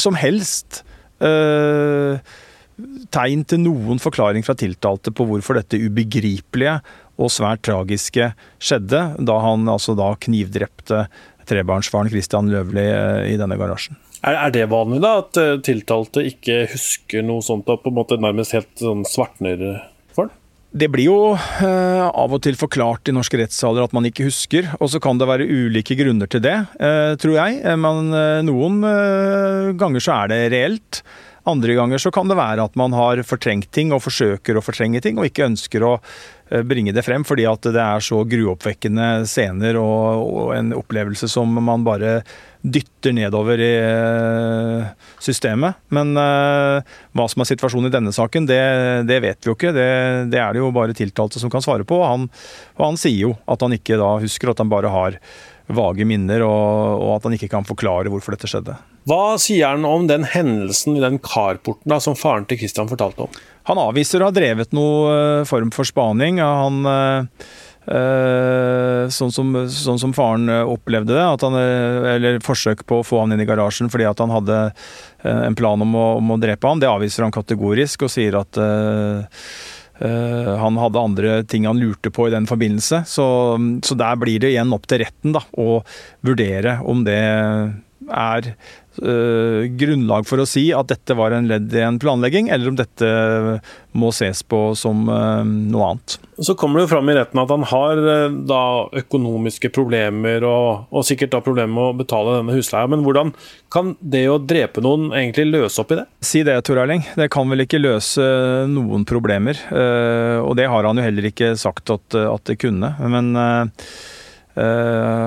som 0.00 0.16
helst 0.18 0.82
øh, 1.22 2.18
tegn 3.14 3.44
til 3.46 3.62
noen 3.62 4.00
forklaring 4.02 4.44
fra 4.46 4.56
tiltalte 4.58 5.12
på 5.14 5.26
hvorfor 5.28 5.60
dette 5.60 5.80
ubegripelige 5.80 6.78
og 7.20 7.30
svært 7.30 7.62
tragiske 7.66 8.32
skjedde, 8.62 9.02
da 9.20 9.36
han 9.44 9.68
altså 9.70 9.94
da 9.98 10.12
knivdrepte 10.22 11.04
trebarnsfaren 11.48 12.10
Christian 12.10 12.50
Løvli 12.50 12.86
øh, 12.86 13.28
i 13.34 13.38
denne 13.40 13.58
garasjen. 13.60 13.98
Er, 14.22 14.52
det 14.54 14.68
vanlig, 14.70 15.00
da, 15.02 15.16
at 15.18 15.64
tiltalte 15.66 16.22
ikke 16.22 16.60
husker 16.70 17.24
noe 17.26 17.42
sånt 17.42 17.66
og 17.72 17.80
på 17.82 17.90
en 17.90 17.96
måte 17.96 18.20
nærmest 18.22 18.54
helt 18.54 18.70
sånn 18.78 19.02
svartner 19.08 19.64
det? 20.72 20.88
Blir 20.92 21.08
jo 21.08 21.18
eh, 21.36 22.04
av 22.08 22.32
og 22.32 22.42
til 22.44 22.56
forklart 22.58 23.08
i 23.08 23.14
norske 23.16 23.40
rettssaler 23.40 23.84
at 23.84 23.96
man 23.96 24.08
ikke 24.08 24.26
husker, 24.28 24.70
og 24.80 24.90
så 24.92 25.00
kan 25.02 25.20
det 25.20 25.28
være 25.28 25.48
ulike 25.48 25.96
grunner 25.98 26.30
til 26.30 26.44
det, 26.44 26.56
eh, 26.80 27.12
tror 27.20 27.36
jeg. 27.38 27.60
Eh, 27.64 27.78
men 27.80 28.12
eh, 28.16 28.40
noen 28.46 28.80
eh, 28.88 29.72
ganger 29.78 30.04
så 30.04 30.22
er 30.22 30.32
det 30.32 30.40
reelt. 30.54 31.02
Andre 31.48 31.74
ganger 31.74 31.98
så 31.98 32.12
kan 32.14 32.30
det 32.30 32.38
være 32.38 32.62
at 32.62 32.76
man 32.78 32.94
har 32.94 33.18
fortrengt 33.26 33.72
ting 33.74 33.90
og 33.94 34.04
forsøker 34.04 34.56
å 34.56 34.62
fortrenge 34.62 35.00
ting, 35.02 35.18
og 35.18 35.26
ikke 35.26 35.48
ønsker 35.48 35.82
å 35.82 35.96
eh, 35.98 36.62
bringe 36.62 36.94
det 36.94 37.04
frem 37.06 37.26
fordi 37.26 37.48
at 37.50 37.66
det 37.66 37.82
er 37.82 38.04
så 38.04 38.22
gruoppvekkende 38.28 39.26
scener 39.30 39.80
og, 39.80 40.22
og 40.22 40.54
en 40.56 40.72
opplevelse 40.78 41.30
som 41.30 41.50
man 41.58 41.86
bare 41.86 42.20
dytter 42.62 43.12
nedover 43.12 43.60
i 43.60 43.70
eh, 43.76 44.90
systemet. 45.22 45.80
Men 45.94 46.14
uh, 46.16 46.78
hva 47.16 47.26
som 47.30 47.42
er 47.42 47.50
situasjonen 47.50 47.90
i 47.90 47.94
denne 47.94 48.12
saken, 48.14 48.46
det, 48.48 48.60
det 49.08 49.18
vet 49.24 49.42
vi 49.42 49.50
jo 49.50 49.56
ikke. 49.56 49.72
Det, 49.74 49.88
det, 50.32 50.38
er 50.38 50.54
det 50.54 50.62
jo 50.62 50.70
bare 50.74 50.96
tiltalte 50.96 51.42
som 51.42 51.50
kan 51.52 51.64
svare 51.64 51.86
på. 51.88 51.98
Og 51.98 52.06
han, 52.06 52.28
og 52.78 52.84
han, 52.86 53.00
sier 53.00 53.26
jo 53.26 53.32
at 53.50 53.64
han 53.66 53.74
ikke 53.74 53.98
da 54.00 54.14
husker, 54.22 54.52
at 54.52 54.62
han 54.62 54.70
bare 54.72 54.92
har 54.94 55.18
vage 55.72 56.04
minner, 56.06 56.42
og, 56.44 57.02
og 57.02 57.10
at 57.16 57.26
han 57.28 57.36
ikke 57.36 57.50
kan 57.52 57.66
forklare 57.66 58.10
hvorfor 58.12 58.36
dette 58.36 58.50
skjedde. 58.50 58.76
Hva 59.08 59.34
sier 59.42 59.72
han 59.72 59.86
om 59.88 60.06
den 60.06 60.26
hendelsen 60.28 60.98
i 60.98 61.02
den 61.02 61.18
carporten 61.22 61.90
da, 61.90 61.98
som 62.02 62.18
faren 62.18 62.46
til 62.46 62.60
Christian 62.60 62.90
fortalte 62.90 63.26
om? 63.26 63.42
Han 63.70 63.78
avviser 63.78 64.22
å 64.22 64.30
ha 64.30 64.34
drevet 64.34 64.74
noe 64.74 65.10
uh, 65.42 65.48
form 65.48 65.70
for 65.74 65.88
spaning. 65.88 66.42
Han 66.42 66.82
Eh, 66.86 67.24
sånn 67.86 69.32
som, 69.34 69.52
sånn 69.66 69.98
som, 69.98 70.14
faren 70.14 70.48
eh, 70.48 70.62
opplevde 70.62 71.16
det, 71.16 71.24
han, 71.24 71.58
eh, 71.58 72.08
eller 72.14 72.40
forsøk 72.44 72.84
på 72.86 73.00
å 73.00 73.06
få 73.06 73.24
han 73.24 73.34
inn 73.34 73.42
i 73.42 73.48
garasjen 73.48 73.90
fordi 73.90 74.06
at 74.06 74.22
han 74.22 74.30
hadde 74.30 74.58
en 75.22 75.56
plan 75.58 75.82
om 75.82 75.94
å, 75.98 76.06
om 76.18 76.34
å 76.34 76.40
drepe 76.42 76.66
ham. 76.66 76.80
Det 76.82 76.90
avviser 76.90 77.26
han 77.26 77.34
kategorisk 77.34 78.06
og 78.06 78.10
sier 78.10 78.34
at 78.40 78.58
uh, 78.58 79.22
han 80.58 80.78
hadde 80.82 80.98
andre 80.98 81.36
ting 81.46 81.68
han 81.68 81.78
lurte 81.78 82.10
på 82.10 82.26
i 82.26 82.32
den 82.34 82.48
forbindelse. 82.50 83.04
Så, 83.06 83.26
så 83.86 83.98
der 83.98 84.18
blir 84.18 84.42
det 84.42 84.50
igjen 84.50 84.74
opp 84.74 84.88
til 84.90 85.04
retten 85.04 85.36
da, 85.36 85.44
å 85.54 85.84
vurdere 86.26 86.80
om 86.90 87.04
det 87.06 87.20
er 88.10 88.50
uh, 89.00 89.64
grunnlag 89.78 90.26
for 90.28 90.42
å 90.42 90.48
si 90.48 90.66
at 90.76 90.90
dette 90.92 91.16
var 91.18 91.34
en 91.36 91.48
ledd 91.50 91.72
i 91.74 91.82
en 91.84 91.98
planlegging, 92.02 92.50
eller 92.52 92.72
om 92.72 92.78
dette 92.78 93.08
må 93.96 94.12
ses 94.14 94.42
på 94.44 94.60
som 94.78 95.06
uh, 95.08 95.42
noe 95.44 95.88
annet. 95.92 96.16
Så 96.42 96.56
kommer 96.58 96.80
det 96.80 96.86
jo 96.86 96.92
fram 96.94 97.10
i 97.12 97.16
retten 97.16 97.42
at 97.42 97.52
han 97.52 97.66
har 97.70 98.00
uh, 98.02 98.38
da 98.48 98.62
økonomiske 99.02 99.72
problemer, 99.74 100.46
og, 100.48 100.88
og, 100.90 101.06
sikkert 101.08 101.34
da 101.36 101.42
problemer 101.44 101.74
med 101.74 101.90
å 101.90 101.98
betale 102.02 102.38
denne 102.38 102.56
husleia. 102.56 102.90
Men 102.90 103.04
hvordan 103.06 103.34
kan 103.72 103.94
det 104.00 104.24
å 104.30 104.40
drepe 104.40 104.84
noen 104.84 105.10
egentlig 105.10 105.48
løse 105.50 105.82
opp 105.82 105.94
i 105.94 106.00
det? 106.02 106.06
Si 106.24 106.44
det, 106.46 106.58
Tor 106.66 106.82
Erling. 106.82 107.04
Det 107.18 107.30
kan 107.32 107.48
vel 107.50 107.64
ikke 107.64 107.82
løse 107.82 108.24
noen 108.70 109.06
problemer. 109.08 109.58
og 109.72 110.56
det 110.58 110.66
har 110.68 110.84
han 110.84 110.98
jo 110.98 111.04
heller 111.04 111.28
ikke 111.28 111.54
sagt 111.60 111.90
at, 111.94 112.16
at 112.18 112.44
det 112.48 112.58
kunne. 112.60 112.92
Men 113.00 113.32
Eh, 113.42 113.86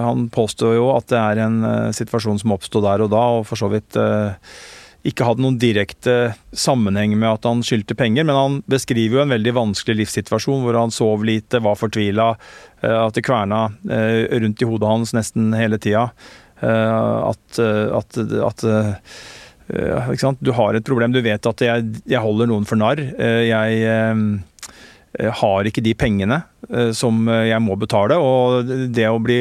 han 0.05 0.27
påstår 0.29 0.75
jo 0.77 0.89
at 0.93 1.09
det 1.09 1.19
er 1.19 1.43
en 1.45 1.59
eh, 1.65 1.91
situasjon 1.97 2.41
som 2.41 2.53
oppsto 2.53 2.81
der 2.85 3.05
og 3.05 3.11
da, 3.13 3.23
og 3.39 3.45
for 3.49 3.57
så 3.57 3.69
vidt 3.71 3.97
eh, 3.97 4.35
ikke 5.05 5.25
hadde 5.27 5.41
noen 5.45 5.57
direkte 5.61 6.35
sammenheng 6.53 7.13
med 7.17 7.29
at 7.31 7.47
han 7.49 7.61
skyldte 7.65 7.97
penger, 7.97 8.25
men 8.25 8.37
han 8.37 8.59
beskriver 8.69 9.19
jo 9.19 9.23
en 9.25 9.33
veldig 9.33 9.53
vanskelig 9.57 9.99
livssituasjon 10.01 10.65
hvor 10.65 10.77
han 10.77 10.93
sov 10.93 11.25
lite, 11.25 11.61
var 11.61 11.77
fortvila, 11.77 12.31
at 12.81 13.13
det 13.13 13.21
kverna 13.25 13.67
rundt 13.85 14.63
i 14.65 14.69
hodet 14.69 14.89
hans 14.89 15.13
nesten 15.13 15.53
hele 15.53 15.77
tida. 15.77 16.07
At, 16.57 17.59
at, 17.61 18.17
at 18.49 18.65
Du 20.41 20.51
har 20.57 20.73
et 20.73 20.89
problem, 20.89 21.13
du 21.13 21.21
vet 21.21 21.51
at 21.53 21.65
jeg, 21.67 21.85
jeg 22.09 22.25
holder 22.25 22.49
noen 22.49 22.65
for 22.65 22.81
narr. 22.81 23.03
Jeg 23.45 23.85
har 25.19 25.67
ikke 25.67 25.83
de 25.85 25.93
pengene 25.97 26.41
som 26.97 27.27
jeg 27.29 27.61
må 27.63 27.77
betale. 27.79 28.17
Og 28.21 28.71
det 28.95 29.05
å 29.09 29.21
bli 29.21 29.39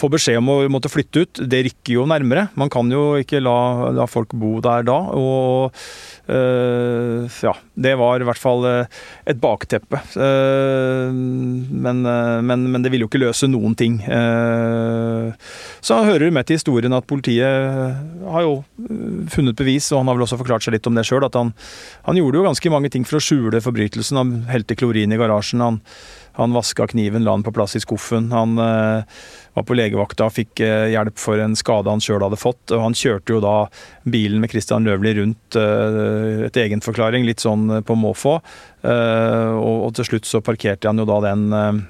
få 0.00 0.08
beskjed 0.12 0.38
om 0.40 0.50
å 0.52 0.58
måtte 0.72 0.90
flytte 0.90 1.24
ut, 1.24 1.42
det 1.50 1.64
rykker 1.66 1.98
jo 1.98 2.06
nærmere. 2.08 2.48
Man 2.58 2.70
kan 2.72 2.90
jo 2.92 3.20
ikke 3.20 3.42
la, 3.42 3.90
la 3.96 4.06
folk 4.10 4.32
bo 4.38 4.58
der 4.64 4.86
da. 4.88 4.98
Og 5.16 5.76
ja, 6.30 7.52
det 7.74 7.94
var 7.98 8.20
i 8.20 8.26
hvert 8.28 8.40
fall 8.40 8.66
eh, 8.68 9.00
et 9.30 9.40
bakteppe. 9.40 10.00
Uh, 10.14 11.10
men, 11.10 12.02
men, 12.02 12.66
men, 12.70 12.82
det 12.84 12.92
ville 12.92 13.06
jo 13.06 13.10
ikke 13.10 13.22
løse 13.22 13.48
noen 13.50 13.74
ting. 13.78 13.98
Så 15.80 16.00
hører 16.04 16.26
det 16.26 16.34
med 16.36 16.48
til 16.48 16.60
historien 16.60 16.94
at 16.96 17.08
politiet 17.10 18.30
har 18.30 18.46
jo 18.46 18.60
funnet 19.32 19.58
bevis, 19.58 19.90
og 19.92 20.02
han 20.02 20.10
har 20.10 20.18
vel 20.18 20.26
også 20.26 20.40
forklart 20.40 20.66
seg 20.66 20.76
litt 20.76 20.88
om 20.90 20.96
det 20.98 21.06
sjøl, 21.08 21.26
at 21.26 21.38
han, 21.38 21.52
han, 22.06 22.20
gjorde 22.20 22.40
jo 22.40 22.46
ganske 22.48 22.72
mange 22.72 22.92
ting 22.92 23.06
for 23.08 23.20
å 23.20 23.24
skjule 23.24 23.62
forbrytelsen. 23.64 24.20
Han 24.20 24.34
helte 24.50 24.78
klorin 24.78 25.14
i 25.14 25.20
garasjen. 25.20 25.64
han 25.64 25.80
han 26.32 26.52
vaska 26.52 26.86
kniven, 26.86 27.24
la 27.24 27.32
den 27.32 27.42
på 27.42 27.52
plass 27.52 27.76
i 27.76 27.80
skuffen. 27.80 28.30
Han 28.32 28.58
eh, 28.58 29.04
var 29.54 29.66
på 29.66 29.76
legevakta 29.76 30.28
og 30.28 30.36
fikk 30.36 30.62
eh, 30.64 30.90
hjelp 30.94 31.18
for 31.20 31.42
en 31.42 31.56
skade 31.58 31.90
han 31.90 32.02
sjøl 32.02 32.22
hadde 32.24 32.38
fått. 32.40 32.70
og 32.70 32.84
Han 32.84 32.96
kjørte 32.96 33.34
jo 33.34 33.42
da 33.44 33.54
bilen 34.08 34.40
med 34.42 34.52
Christian 34.52 34.86
Løvli 34.86 35.16
rundt 35.18 35.58
eh, 35.58 36.19
etter 36.48 36.66
egenforklaring, 36.66 37.26
litt 37.28 37.42
sånn 37.44 37.78
eh, 37.78 37.84
på 37.86 37.96
måfå. 37.98 38.38
Eh, 38.82 39.54
og, 39.56 39.90
til 39.98 40.12
slutt 40.12 40.28
så 40.28 40.42
parkerte 40.44 40.90
han 40.90 41.00
jo 41.00 41.08
da 41.08 41.20
den 41.30 41.48
eh, 41.56 41.82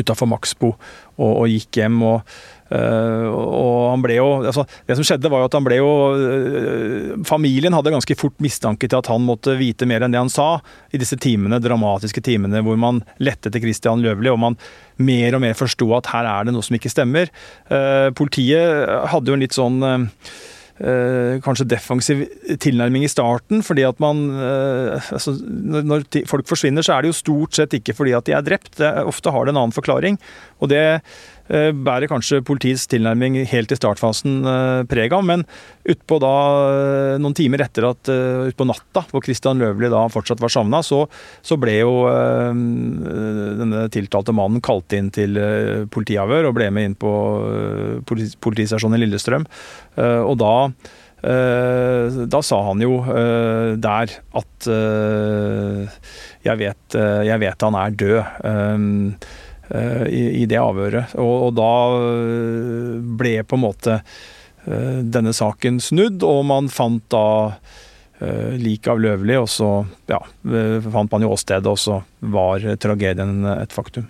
utafor 0.00 0.28
Maxbo 0.30 0.74
og, 0.74 1.30
og, 1.30 1.48
gikk 1.52 1.82
hjem. 1.82 2.02
og 2.02 2.36
Uh, 2.74 3.28
og 3.28 3.80
han 3.92 4.00
ble 4.02 4.14
jo, 4.16 4.28
altså 4.40 4.62
Det 4.88 4.96
som 4.96 5.04
skjedde, 5.04 5.28
var 5.28 5.42
jo 5.42 5.48
at 5.50 5.54
han 5.54 5.66
ble 5.66 5.76
jo 5.76 5.90
uh, 6.16 7.10
Familien 7.28 7.76
hadde 7.76 7.92
ganske 7.92 8.16
fort 8.16 8.40
mistanke 8.42 8.88
til 8.88 8.98
at 8.98 9.10
han 9.12 9.20
måtte 9.22 9.52
vite 9.60 9.84
mer 9.86 10.02
enn 10.02 10.14
det 10.14 10.22
han 10.22 10.32
sa 10.32 10.62
i 10.88 10.98
disse 10.98 11.18
timene, 11.20 11.60
dramatiske 11.62 12.24
timene 12.24 12.62
hvor 12.64 12.80
man 12.80 13.02
lette 13.22 13.52
til 13.52 13.62
Christian 13.66 14.00
Løvli, 14.02 14.32
og 14.32 14.40
man 14.40 14.56
mer 14.96 15.36
og 15.36 15.44
mer 15.44 15.58
forsto 15.58 15.90
at 15.98 16.08
her 16.14 16.26
er 16.30 16.48
det 16.48 16.56
noe 16.56 16.64
som 16.64 16.78
ikke 16.78 16.92
stemmer. 16.92 17.30
Uh, 17.68 18.08
politiet 18.16 18.88
hadde 19.12 19.30
jo 19.30 19.36
en 19.36 19.44
litt 19.44 19.60
sånn 19.60 19.78
kanskje 20.74 21.68
defensiv 21.70 22.24
tilnærming 22.58 23.04
i 23.06 23.08
starten. 23.08 23.62
fordi 23.62 23.84
at 23.86 24.00
man 24.02 24.24
uh, 24.34 25.12
altså, 25.14 25.36
Når 25.38 26.02
folk 26.26 26.48
forsvinner, 26.50 26.82
så 26.82 26.96
er 26.96 27.02
det 27.02 27.12
jo 27.12 27.20
stort 27.20 27.54
sett 27.54 27.76
ikke 27.78 27.94
fordi 27.94 28.12
at 28.12 28.26
de 28.26 28.34
er 28.34 28.42
drept. 28.42 28.80
Ofte 28.80 29.30
har 29.30 29.44
det 29.44 29.54
en 29.54 29.62
annen 29.62 29.76
forklaring. 29.76 30.18
Og 30.58 30.68
det 30.68 30.82
Eh, 30.82 31.00
bærer 31.44 32.08
kanskje 32.08 32.40
politiets 32.46 32.86
tilnærming 32.88 33.36
helt 33.50 33.72
i 33.72 33.76
startfasen 33.76 34.46
eh, 34.48 34.80
preg 34.88 35.12
av. 35.12 35.26
Men 35.28 35.44
utpå 35.84 36.18
da, 36.22 36.32
eh, 36.70 37.16
noen 37.20 37.36
timer 37.36 37.66
etter 37.66 37.88
at 37.90 38.08
utpå 38.08 38.66
natta, 38.68 39.04
hvor 39.10 39.24
Christian 39.24 39.60
Løvli 39.60 39.90
da 39.92 40.06
fortsatt 40.12 40.40
var 40.40 40.52
savna, 40.52 40.80
så, 40.84 41.04
så, 41.44 41.58
ble 41.60 41.76
jo 41.78 41.92
denne 42.04 43.84
tiltalte 43.92 44.34
mannen 44.34 44.62
kalt 44.64 44.92
inn 44.96 45.10
til 45.14 45.38
politiavhør 45.92 46.48
og 46.48 46.56
ble 46.56 46.66
med 46.74 46.88
inn 46.88 46.96
på 46.98 47.12
politistasjonen 48.04 48.98
i 48.98 49.04
Lillestrøm. 49.04 49.46
Og 50.26 50.36
da 50.40 50.54
da 51.24 52.40
sa 52.44 52.58
han 52.66 52.82
jo 52.84 52.98
der 53.80 54.12
at 54.36 54.66
jeg 56.44 56.60
vet, 56.60 56.98
jeg 57.30 57.40
vet 57.40 57.64
han 57.64 57.78
er 57.80 57.96
død. 58.02 59.24
Eh, 59.74 60.06
i, 60.06 60.22
i, 60.42 60.46
det 60.46 60.60
avhøret. 60.60 61.16
Og, 61.18 61.48
og, 61.48 61.54
da 61.58 61.70
eh, 61.98 62.98
ble 63.18 63.34
på 63.42 63.58
en 63.58 63.64
måte 63.64 63.96
eh, 63.98 65.00
denne 65.02 65.34
saken 65.34 65.80
snudd, 65.82 66.22
og 66.26 66.44
man 66.50 66.70
fant 66.72 67.06
da 67.12 67.26
liket 68.24 68.86
av 68.88 69.00
Løvli, 69.02 69.34
og 69.36 69.48
så 69.50 69.66
ja, 70.08 70.20
fant 70.94 71.10
man 71.12 71.24
jo 71.26 71.32
åstedet, 71.34 71.66
og 71.68 71.76
så 71.82 71.96
var 72.32 72.62
tragedien 72.80 73.42
et 73.50 73.74
faktum. 73.74 74.06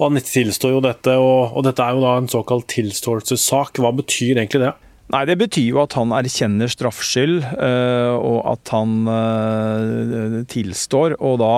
Og 0.00 0.08
Han 0.08 0.18
tilstår 0.24 0.72
jo 0.72 0.80
dette, 0.82 1.14
og, 1.20 1.52
og 1.52 1.66
dette 1.68 1.84
er 1.84 1.94
jo 1.94 2.02
da 2.02 2.14
en 2.18 2.30
såkalt 2.32 2.66
tilståelsessak. 2.72 3.78
Hva 3.84 3.92
betyr 4.00 4.40
egentlig 4.40 4.64
det? 4.64 4.72
Nei, 5.14 5.22
Det 5.28 5.36
betyr 5.44 5.68
jo 5.68 5.82
at 5.84 5.94
han 6.00 6.16
erkjenner 6.16 6.72
straffskyld, 6.72 7.38
og 7.52 8.38
at 8.56 8.74
han 8.74 10.42
tilstår. 10.50 11.20
Og 11.20 11.38
da 11.44 11.54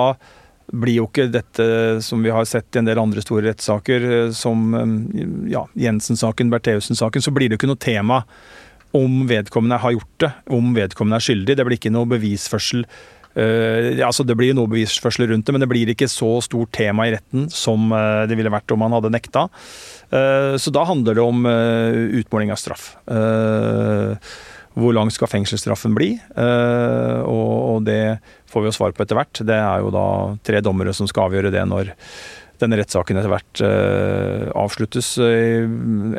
blir 0.73 0.99
jo 0.99 1.07
ikke 1.09 1.27
dette 1.33 1.65
som 2.05 2.23
vi 2.25 2.33
har 2.33 2.45
sett 2.49 2.75
i 2.75 2.81
en 2.81 2.87
del 2.89 3.01
andre 3.01 3.23
store 3.23 3.49
rettssaker, 3.49 4.05
eh, 4.11 4.29
som 4.35 4.71
eh, 4.77 5.25
ja, 5.53 5.65
Jensen-saken, 5.79 6.51
Bertheussen-saken, 6.53 7.23
så 7.23 7.33
blir 7.35 7.51
det 7.51 7.59
ikke 7.59 7.69
noe 7.69 7.81
tema 7.81 8.23
om 8.95 9.25
vedkommende 9.27 9.81
har 9.83 9.95
gjort 9.97 10.23
det, 10.23 10.31
om 10.55 10.71
vedkommende 10.75 11.19
er 11.19 11.27
skyldig. 11.27 11.57
Det 11.57 11.67
blir 11.67 11.79
ikke 11.79 11.93
noe 11.93 12.09
bevisførsel. 12.15 12.85
Uh, 13.35 13.91
altså 13.99 14.23
Det 14.23 14.37
blir 14.39 14.53
noe 14.55 14.71
bevisførsel 14.71 15.27
rundt 15.27 15.43
det, 15.43 15.51
men 15.51 15.59
det 15.59 15.67
blir 15.67 15.89
ikke 15.91 16.07
så 16.07 16.37
stort 16.39 16.71
tema 16.71 17.03
i 17.03 17.11
retten 17.17 17.49
som 17.51 17.89
uh, 17.91 18.23
det 18.23 18.37
ville 18.39 18.53
vært 18.53 18.71
om 18.71 18.85
han 18.85 18.95
hadde 18.95 19.11
nekta. 19.11 19.49
Uh, 20.07 20.55
så 20.55 20.71
da 20.71 20.85
handler 20.87 21.19
det 21.19 21.25
om 21.25 21.43
utmåling 21.43 22.55
av 22.55 22.61
straff. 22.61 22.93
Hvor 24.75 24.95
lang 24.95 25.11
skal 25.13 25.31
fengselsstraffen 25.31 25.95
bli? 25.95 26.15
og 26.35 27.83
det 27.87 28.17
får 28.51 28.63
vi 28.63 28.69
jo 28.69 28.75
svar 28.75 28.95
på 28.95 29.03
etter 29.03 29.17
hvert. 29.17 29.39
Det 29.47 29.55
er 29.55 29.83
jo 29.83 29.91
da 29.93 30.07
tre 30.43 30.59
dommere 30.63 30.93
som 30.95 31.07
skal 31.07 31.29
avgjøre 31.29 31.53
det 31.53 31.63
når 31.67 31.93
denne 32.61 32.77
rettssaken 32.79 33.19
etter 33.19 33.31
hvert 33.31 33.61
uh, 33.63 34.51
avsluttes 34.57 35.15
uh, 35.19 35.65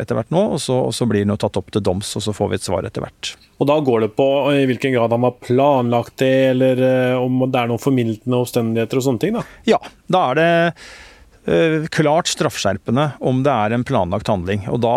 etter 0.00 0.18
hvert 0.18 0.32
nå. 0.34 0.42
Og 0.56 0.62
så, 0.62 0.76
og 0.88 0.94
så 0.96 1.08
blir 1.08 1.24
den 1.24 1.32
jo 1.34 1.38
tatt 1.40 1.58
opp 1.60 1.70
til 1.72 1.84
doms, 1.84 2.12
og 2.18 2.24
så 2.24 2.34
får 2.36 2.50
vi 2.52 2.58
et 2.58 2.66
svar 2.66 2.88
etter 2.88 3.04
hvert. 3.04 3.32
Og 3.56 3.70
Da 3.70 3.78
går 3.84 4.06
det 4.06 4.10
på 4.18 4.28
i 4.52 4.66
hvilken 4.68 4.96
grad 4.96 5.14
han 5.16 5.26
har 5.26 5.38
planlagt 5.40 6.18
det, 6.22 6.34
eller 6.52 6.82
om 7.20 7.46
det 7.46 7.62
er 7.62 7.70
noen 7.72 7.82
formildende 7.82 8.42
omstendigheter 8.42 9.00
og 9.00 9.06
sånne 9.08 9.24
ting? 9.24 9.38
da? 9.38 9.46
Ja, 9.68 9.80
da 10.12 10.26
er 10.32 10.40
det 10.40 11.86
klart 11.94 12.26
straffskjerpende 12.26 13.04
om 13.22 13.44
det 13.46 13.52
er 13.54 13.72
en 13.76 13.84
planlagt 13.86 14.26
handling. 14.26 14.64
Og 14.72 14.80
da 14.82 14.96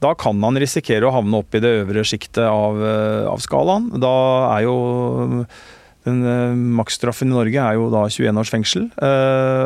da 0.00 0.14
kan 0.18 0.40
han 0.44 0.58
risikere 0.60 1.08
å 1.08 1.14
havne 1.14 1.42
opp 1.42 1.56
i 1.56 1.62
det 1.62 1.74
øvre 1.82 2.04
sjiktet 2.08 2.46
av, 2.46 2.78
av 3.30 3.40
skalaen. 3.44 3.90
Da 4.00 4.12
er 4.56 4.66
jo 4.68 4.76
den 6.06 6.22
uh, 6.24 6.60
Maksstraffen 6.80 7.28
i 7.28 7.36
Norge 7.36 7.64
er 7.64 7.76
jo 7.76 7.90
da 7.92 8.06
21 8.08 8.40
års 8.40 8.52
fengsel. 8.52 8.88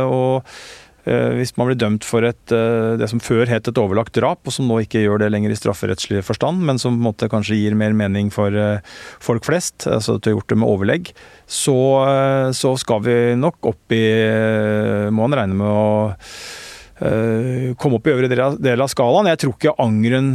Og 0.08 0.56
hvis 1.04 1.50
man 1.58 1.68
blir 1.68 1.76
dømt 1.76 2.00
for 2.08 2.24
et, 2.24 2.48
det 2.48 3.06
som 3.10 3.20
før 3.20 3.44
het 3.44 3.66
et 3.68 3.76
overlagt 3.76 4.14
drap, 4.16 4.40
og 4.48 4.54
som 4.56 4.64
nå 4.64 4.78
ikke 4.86 5.02
gjør 5.02 5.20
det 5.20 5.26
lenger 5.34 5.52
i 5.52 5.58
strafferettslig 5.58 6.22
forstand, 6.24 6.62
men 6.64 6.80
som 6.80 6.94
på 6.94 6.96
en 6.96 7.04
måte 7.10 7.28
kanskje 7.28 7.58
gir 7.58 7.76
mer 7.76 7.92
mening 7.92 8.30
for 8.32 8.56
folk 9.20 9.44
flest, 9.44 9.84
altså 9.84 10.16
at 10.16 10.24
du 10.24 10.30
har 10.30 10.38
gjort 10.38 10.54
det 10.54 10.58
med 10.62 10.70
overlegg, 10.72 11.10
så, 11.44 11.76
så 12.56 12.72
skal 12.80 13.04
vi 13.04 13.18
nok 13.36 13.68
opp 13.68 13.92
i 13.92 14.04
Må 15.12 15.28
han 15.28 15.36
regne 15.42 15.60
med 15.60 15.68
å 15.68 15.92
komme 16.94 17.98
opp 17.98 18.06
i 18.06 18.12
øvre 18.14 18.28
del 18.30 18.82
av 18.84 18.90
skalaen. 18.92 19.26
Jeg 19.32 19.40
tror 19.42 19.54
ikke 19.56 19.76
angeren 19.82 20.28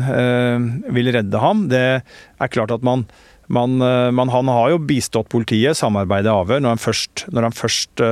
vil 0.92 1.12
redde 1.16 1.40
ham. 1.40 1.68
Det 1.72 1.84
er 2.04 2.52
klart 2.52 2.74
at 2.76 2.84
man 2.84 3.06
man, 3.50 3.82
eh, 3.82 4.12
man, 4.12 4.30
han 4.30 4.48
har 4.48 4.70
jo 4.74 4.82
bistått 4.86 5.30
politiet, 5.34 5.78
samarbeidet 5.78 6.30
avhør, 6.32 6.62
når 6.62 6.76
han 6.76 6.82
først, 6.84 7.26
når 7.34 7.48
han 7.48 7.56
først 7.58 8.04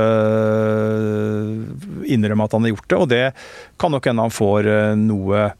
innrømmer 2.16 2.50
at 2.50 2.56
han 2.58 2.66
har 2.66 2.74
gjort 2.74 2.90
det. 2.90 2.98
Og 2.98 3.12
det 3.12 3.26
kan 3.80 3.94
nok 3.94 4.10
hende 4.10 4.26
han 4.26 4.34
får 4.34 4.72
noe 4.98 5.52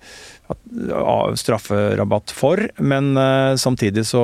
strafferabatt 1.38 2.34
for. 2.34 2.64
Men 2.80 3.14
samtidig 3.60 4.08
så, 4.10 4.24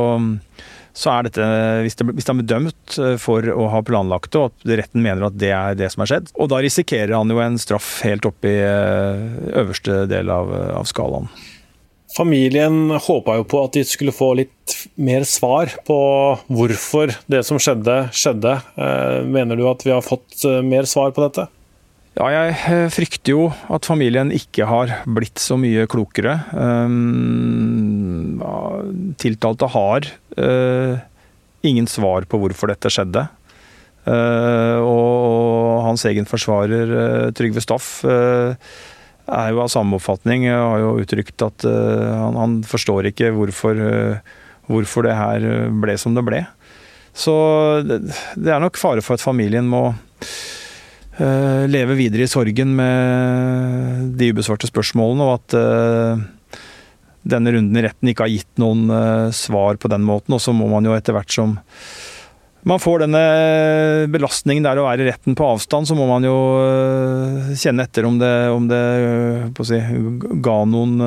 så 0.93 1.09
er 1.15 1.27
dette 1.27 1.45
hvis, 1.85 1.97
det, 1.97 2.05
hvis 2.13 2.27
han 2.29 2.37
blir 2.39 2.49
dømt 2.49 2.97
for 3.21 3.47
å 3.49 3.65
ha 3.73 3.81
planlagt 3.85 4.33
det, 4.33 4.41
og 4.41 4.51
at 4.51 4.75
retten 4.83 5.01
mener 5.01 5.25
at 5.27 5.39
det 5.41 5.49
er 5.55 5.79
det 5.79 5.89
som 5.93 6.03
har 6.03 6.11
skjedd, 6.11 6.29
og 6.37 6.51
da 6.53 6.61
risikerer 6.61 7.15
han 7.17 7.33
jo 7.33 7.41
en 7.41 7.57
straff 7.61 7.95
helt 8.05 8.27
opp 8.29 8.45
i 8.45 8.55
øverste 8.61 10.03
del 10.11 10.29
av, 10.33 10.53
av 10.77 10.87
skalaen. 10.89 11.31
Familien 12.13 12.91
håpa 13.01 13.39
jo 13.39 13.45
på 13.49 13.63
at 13.65 13.73
de 13.73 13.81
skulle 13.87 14.13
få 14.13 14.33
litt 14.37 14.75
mer 15.01 15.25
svar 15.25 15.71
på 15.87 15.97
hvorfor 16.45 17.15
det 17.31 17.41
som 17.47 17.57
skjedde, 17.61 17.95
skjedde. 18.13 18.53
Eh, 18.77 19.19
mener 19.25 19.57
du 19.57 19.65
at 19.69 19.81
vi 19.85 19.93
har 19.95 20.05
fått 20.05 20.43
eh, 20.45 20.61
mer 20.65 20.85
svar 20.89 21.13
på 21.15 21.23
dette? 21.25 21.47
Ja, 22.13 22.27
jeg 22.29 22.53
eh, 22.69 22.85
frykter 22.93 23.33
jo 23.33 23.47
at 23.73 23.89
familien 23.89 24.29
ikke 24.35 24.67
har 24.69 24.93
blitt 25.09 25.41
så 25.41 25.57
mye 25.57 25.87
klokere. 25.89 26.37
Tiltalte 29.23 29.71
har 29.73 30.11
ingen 31.63 31.87
svar 31.87 32.25
på 32.27 32.39
hvorfor 32.41 32.71
dette 32.71 32.91
skjedde. 32.91 33.25
Og 34.83 35.83
hans 35.85 36.03
egen 36.09 36.27
forsvarer, 36.27 37.31
Trygve 37.37 37.63
Staff, 37.63 38.01
er 39.31 39.53
jo 39.53 39.61
av 39.63 39.71
samme 39.71 39.97
oppfatning. 39.97 40.47
Jeg 40.47 40.59
har 40.59 40.81
jo 40.81 40.95
uttrykt 41.01 41.45
at 41.45 41.65
uh, 41.67 42.25
han, 42.25 42.39
han, 42.39 42.57
forstår 42.67 43.09
ikke 43.11 43.31
hvorfor, 43.35 43.79
uh, 43.79 44.33
hvorfor, 44.71 45.07
det 45.07 45.15
her 45.17 45.47
ble 45.83 45.97
som 45.99 46.17
det 46.17 46.25
ble. 46.27 46.43
Så 47.13 47.33
det, 47.85 48.01
det 48.35 48.51
er 48.53 48.63
nok 48.63 48.79
fare 48.79 49.03
for 49.05 49.15
at 49.15 49.23
familien 49.23 49.69
må 49.69 49.85
uh, 49.93 51.63
leve 51.69 51.97
videre 51.99 52.27
i 52.27 52.31
sorgen 52.31 52.75
med 52.79 54.17
de 54.19 54.31
ubesvarte 54.33 54.69
spørsmålene, 54.69 55.27
og 55.27 55.39
at 55.39 55.57
denne 57.23 57.53
runden 57.55 57.79
i 57.79 57.83
retten 57.85 58.11
ikke 58.11 58.25
har 58.25 58.33
gitt 58.33 58.61
noen 58.61 58.89
svar 59.35 59.79
på 59.79 59.91
den 59.91 60.03
måten. 60.07 60.35
Og 60.35 60.41
så 60.43 60.55
må 60.55 60.67
man 60.71 60.85
jo 60.87 60.95
etter 60.97 61.15
hvert 61.15 61.31
som 61.31 61.55
man 62.63 62.79
får 62.79 63.03
denne 63.03 63.21
belastningen 64.11 64.63
der 64.63 64.79
å 64.79 64.85
være 64.85 65.03
i 65.03 65.09
retten 65.09 65.35
på 65.35 65.47
avstand, 65.51 65.87
så 65.87 65.97
må 65.99 66.05
man 66.07 66.23
jo 66.23 66.35
øh, 66.63 67.49
kjenne 67.59 67.83
etter 67.83 68.07
om 68.07 68.15
det, 68.21 68.35
om 68.55 68.69
det 68.69 68.83
å 69.51 69.65
si, 69.67 69.79
ga 70.43 70.61
noen 70.71 71.03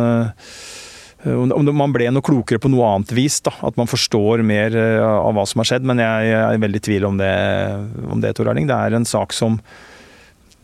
om 1.26 1.70
man 1.74 1.94
ble 1.94 2.06
noe 2.12 2.22
klokere 2.22 2.60
på 2.62 2.70
noe 2.70 2.86
annet 2.92 3.10
vis. 3.16 3.40
da, 3.42 3.50
At 3.66 3.78
man 3.80 3.88
forstår 3.90 4.44
mer 4.46 4.76
av 5.02 5.32
hva 5.34 5.42
som 5.48 5.58
har 5.58 5.66
skjedd. 5.72 5.86
Men 5.88 5.98
jeg 5.98 6.34
er 6.38 6.60
veldig 6.62 6.78
i 6.78 6.84
tvil 6.86 7.06
om 7.08 7.16
det, 7.18 7.32
om 8.12 8.20
det, 8.22 8.30
Tor 8.36 8.52
Erling. 8.52 8.68
Det 8.68 8.76
er 8.76 8.94
en 8.94 9.08
sak 9.08 9.34
som 9.34 9.56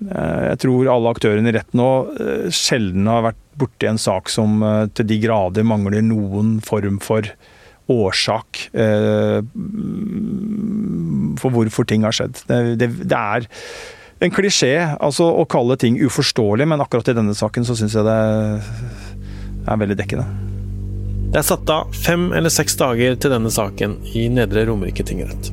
jeg 0.08 0.58
tror 0.64 0.88
alle 0.90 1.10
aktørene 1.14 1.50
i 1.50 1.54
retten 1.54 1.78
nå 1.78 1.90
sjelden 2.54 3.06
har 3.10 3.26
vært 3.28 3.40
borti 3.60 3.88
en 3.90 4.00
sak 4.00 4.30
som 4.32 4.62
til 4.96 5.06
de 5.10 5.18
grader 5.22 5.66
mangler 5.66 6.02
noen 6.06 6.56
form 6.64 6.98
for 7.04 7.28
årsak 7.90 8.68
eh, 8.72 9.40
for 11.40 11.54
hvorfor 11.54 11.88
ting 11.88 12.06
har 12.06 12.14
skjedd. 12.16 12.44
Det, 12.48 12.88
det 13.02 13.18
er 13.18 13.48
en 14.22 14.34
klisjé 14.34 14.74
altså 14.94 15.26
å 15.26 15.46
kalle 15.50 15.78
ting 15.80 15.98
uforståelig, 16.02 16.68
men 16.68 16.84
akkurat 16.84 17.10
i 17.10 17.16
denne 17.18 17.34
saken 17.36 17.66
så 17.66 17.76
syns 17.78 17.96
jeg 17.98 18.06
det 18.06 18.16
er 19.66 19.82
veldig 19.82 19.98
dekkende. 19.98 20.26
Det 21.32 21.40
er 21.40 21.48
satt 21.48 21.70
av 21.72 21.92
fem 21.96 22.28
eller 22.36 22.52
seks 22.52 22.76
dager 22.78 23.16
til 23.16 23.32
denne 23.32 23.50
saken 23.52 23.96
i 24.14 24.26
Nedre 24.30 24.66
Romerike 24.68 25.04
tingrett. 25.08 25.50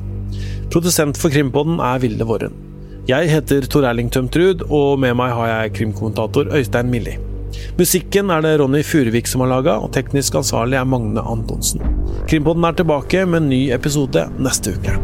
Produsent 0.70 1.18
for 1.18 1.32
Krimpodden 1.32 1.80
er 1.82 2.02
Vilde 2.02 2.26
Våren. 2.28 2.69
Jeg 3.10 3.26
heter 3.26 3.64
Tor 3.66 3.82
Erling 3.88 4.10
Tømtrud, 4.12 4.60
og 4.70 5.00
med 5.02 5.16
meg 5.18 5.32
har 5.34 5.48
jeg 5.48 5.72
krimkommentator 5.80 6.52
Øystein 6.54 6.92
Milli. 6.92 7.16
Musikken 7.78 8.30
er 8.30 8.44
det 8.44 8.52
Ronny 8.60 8.84
Furuvik 8.86 9.26
som 9.26 9.42
har 9.42 9.50
laga, 9.50 9.78
og 9.82 9.90
teknisk 9.96 10.36
ansvarlig 10.38 10.78
er 10.78 10.86
Magne 10.86 11.24
Antonsen. 11.32 11.82
Krimpodden 12.30 12.68
er 12.68 12.76
tilbake 12.78 13.24
med 13.26 13.40
en 13.42 13.50
ny 13.50 13.60
episode 13.74 14.28
neste 14.38 14.76
uke. 14.76 14.94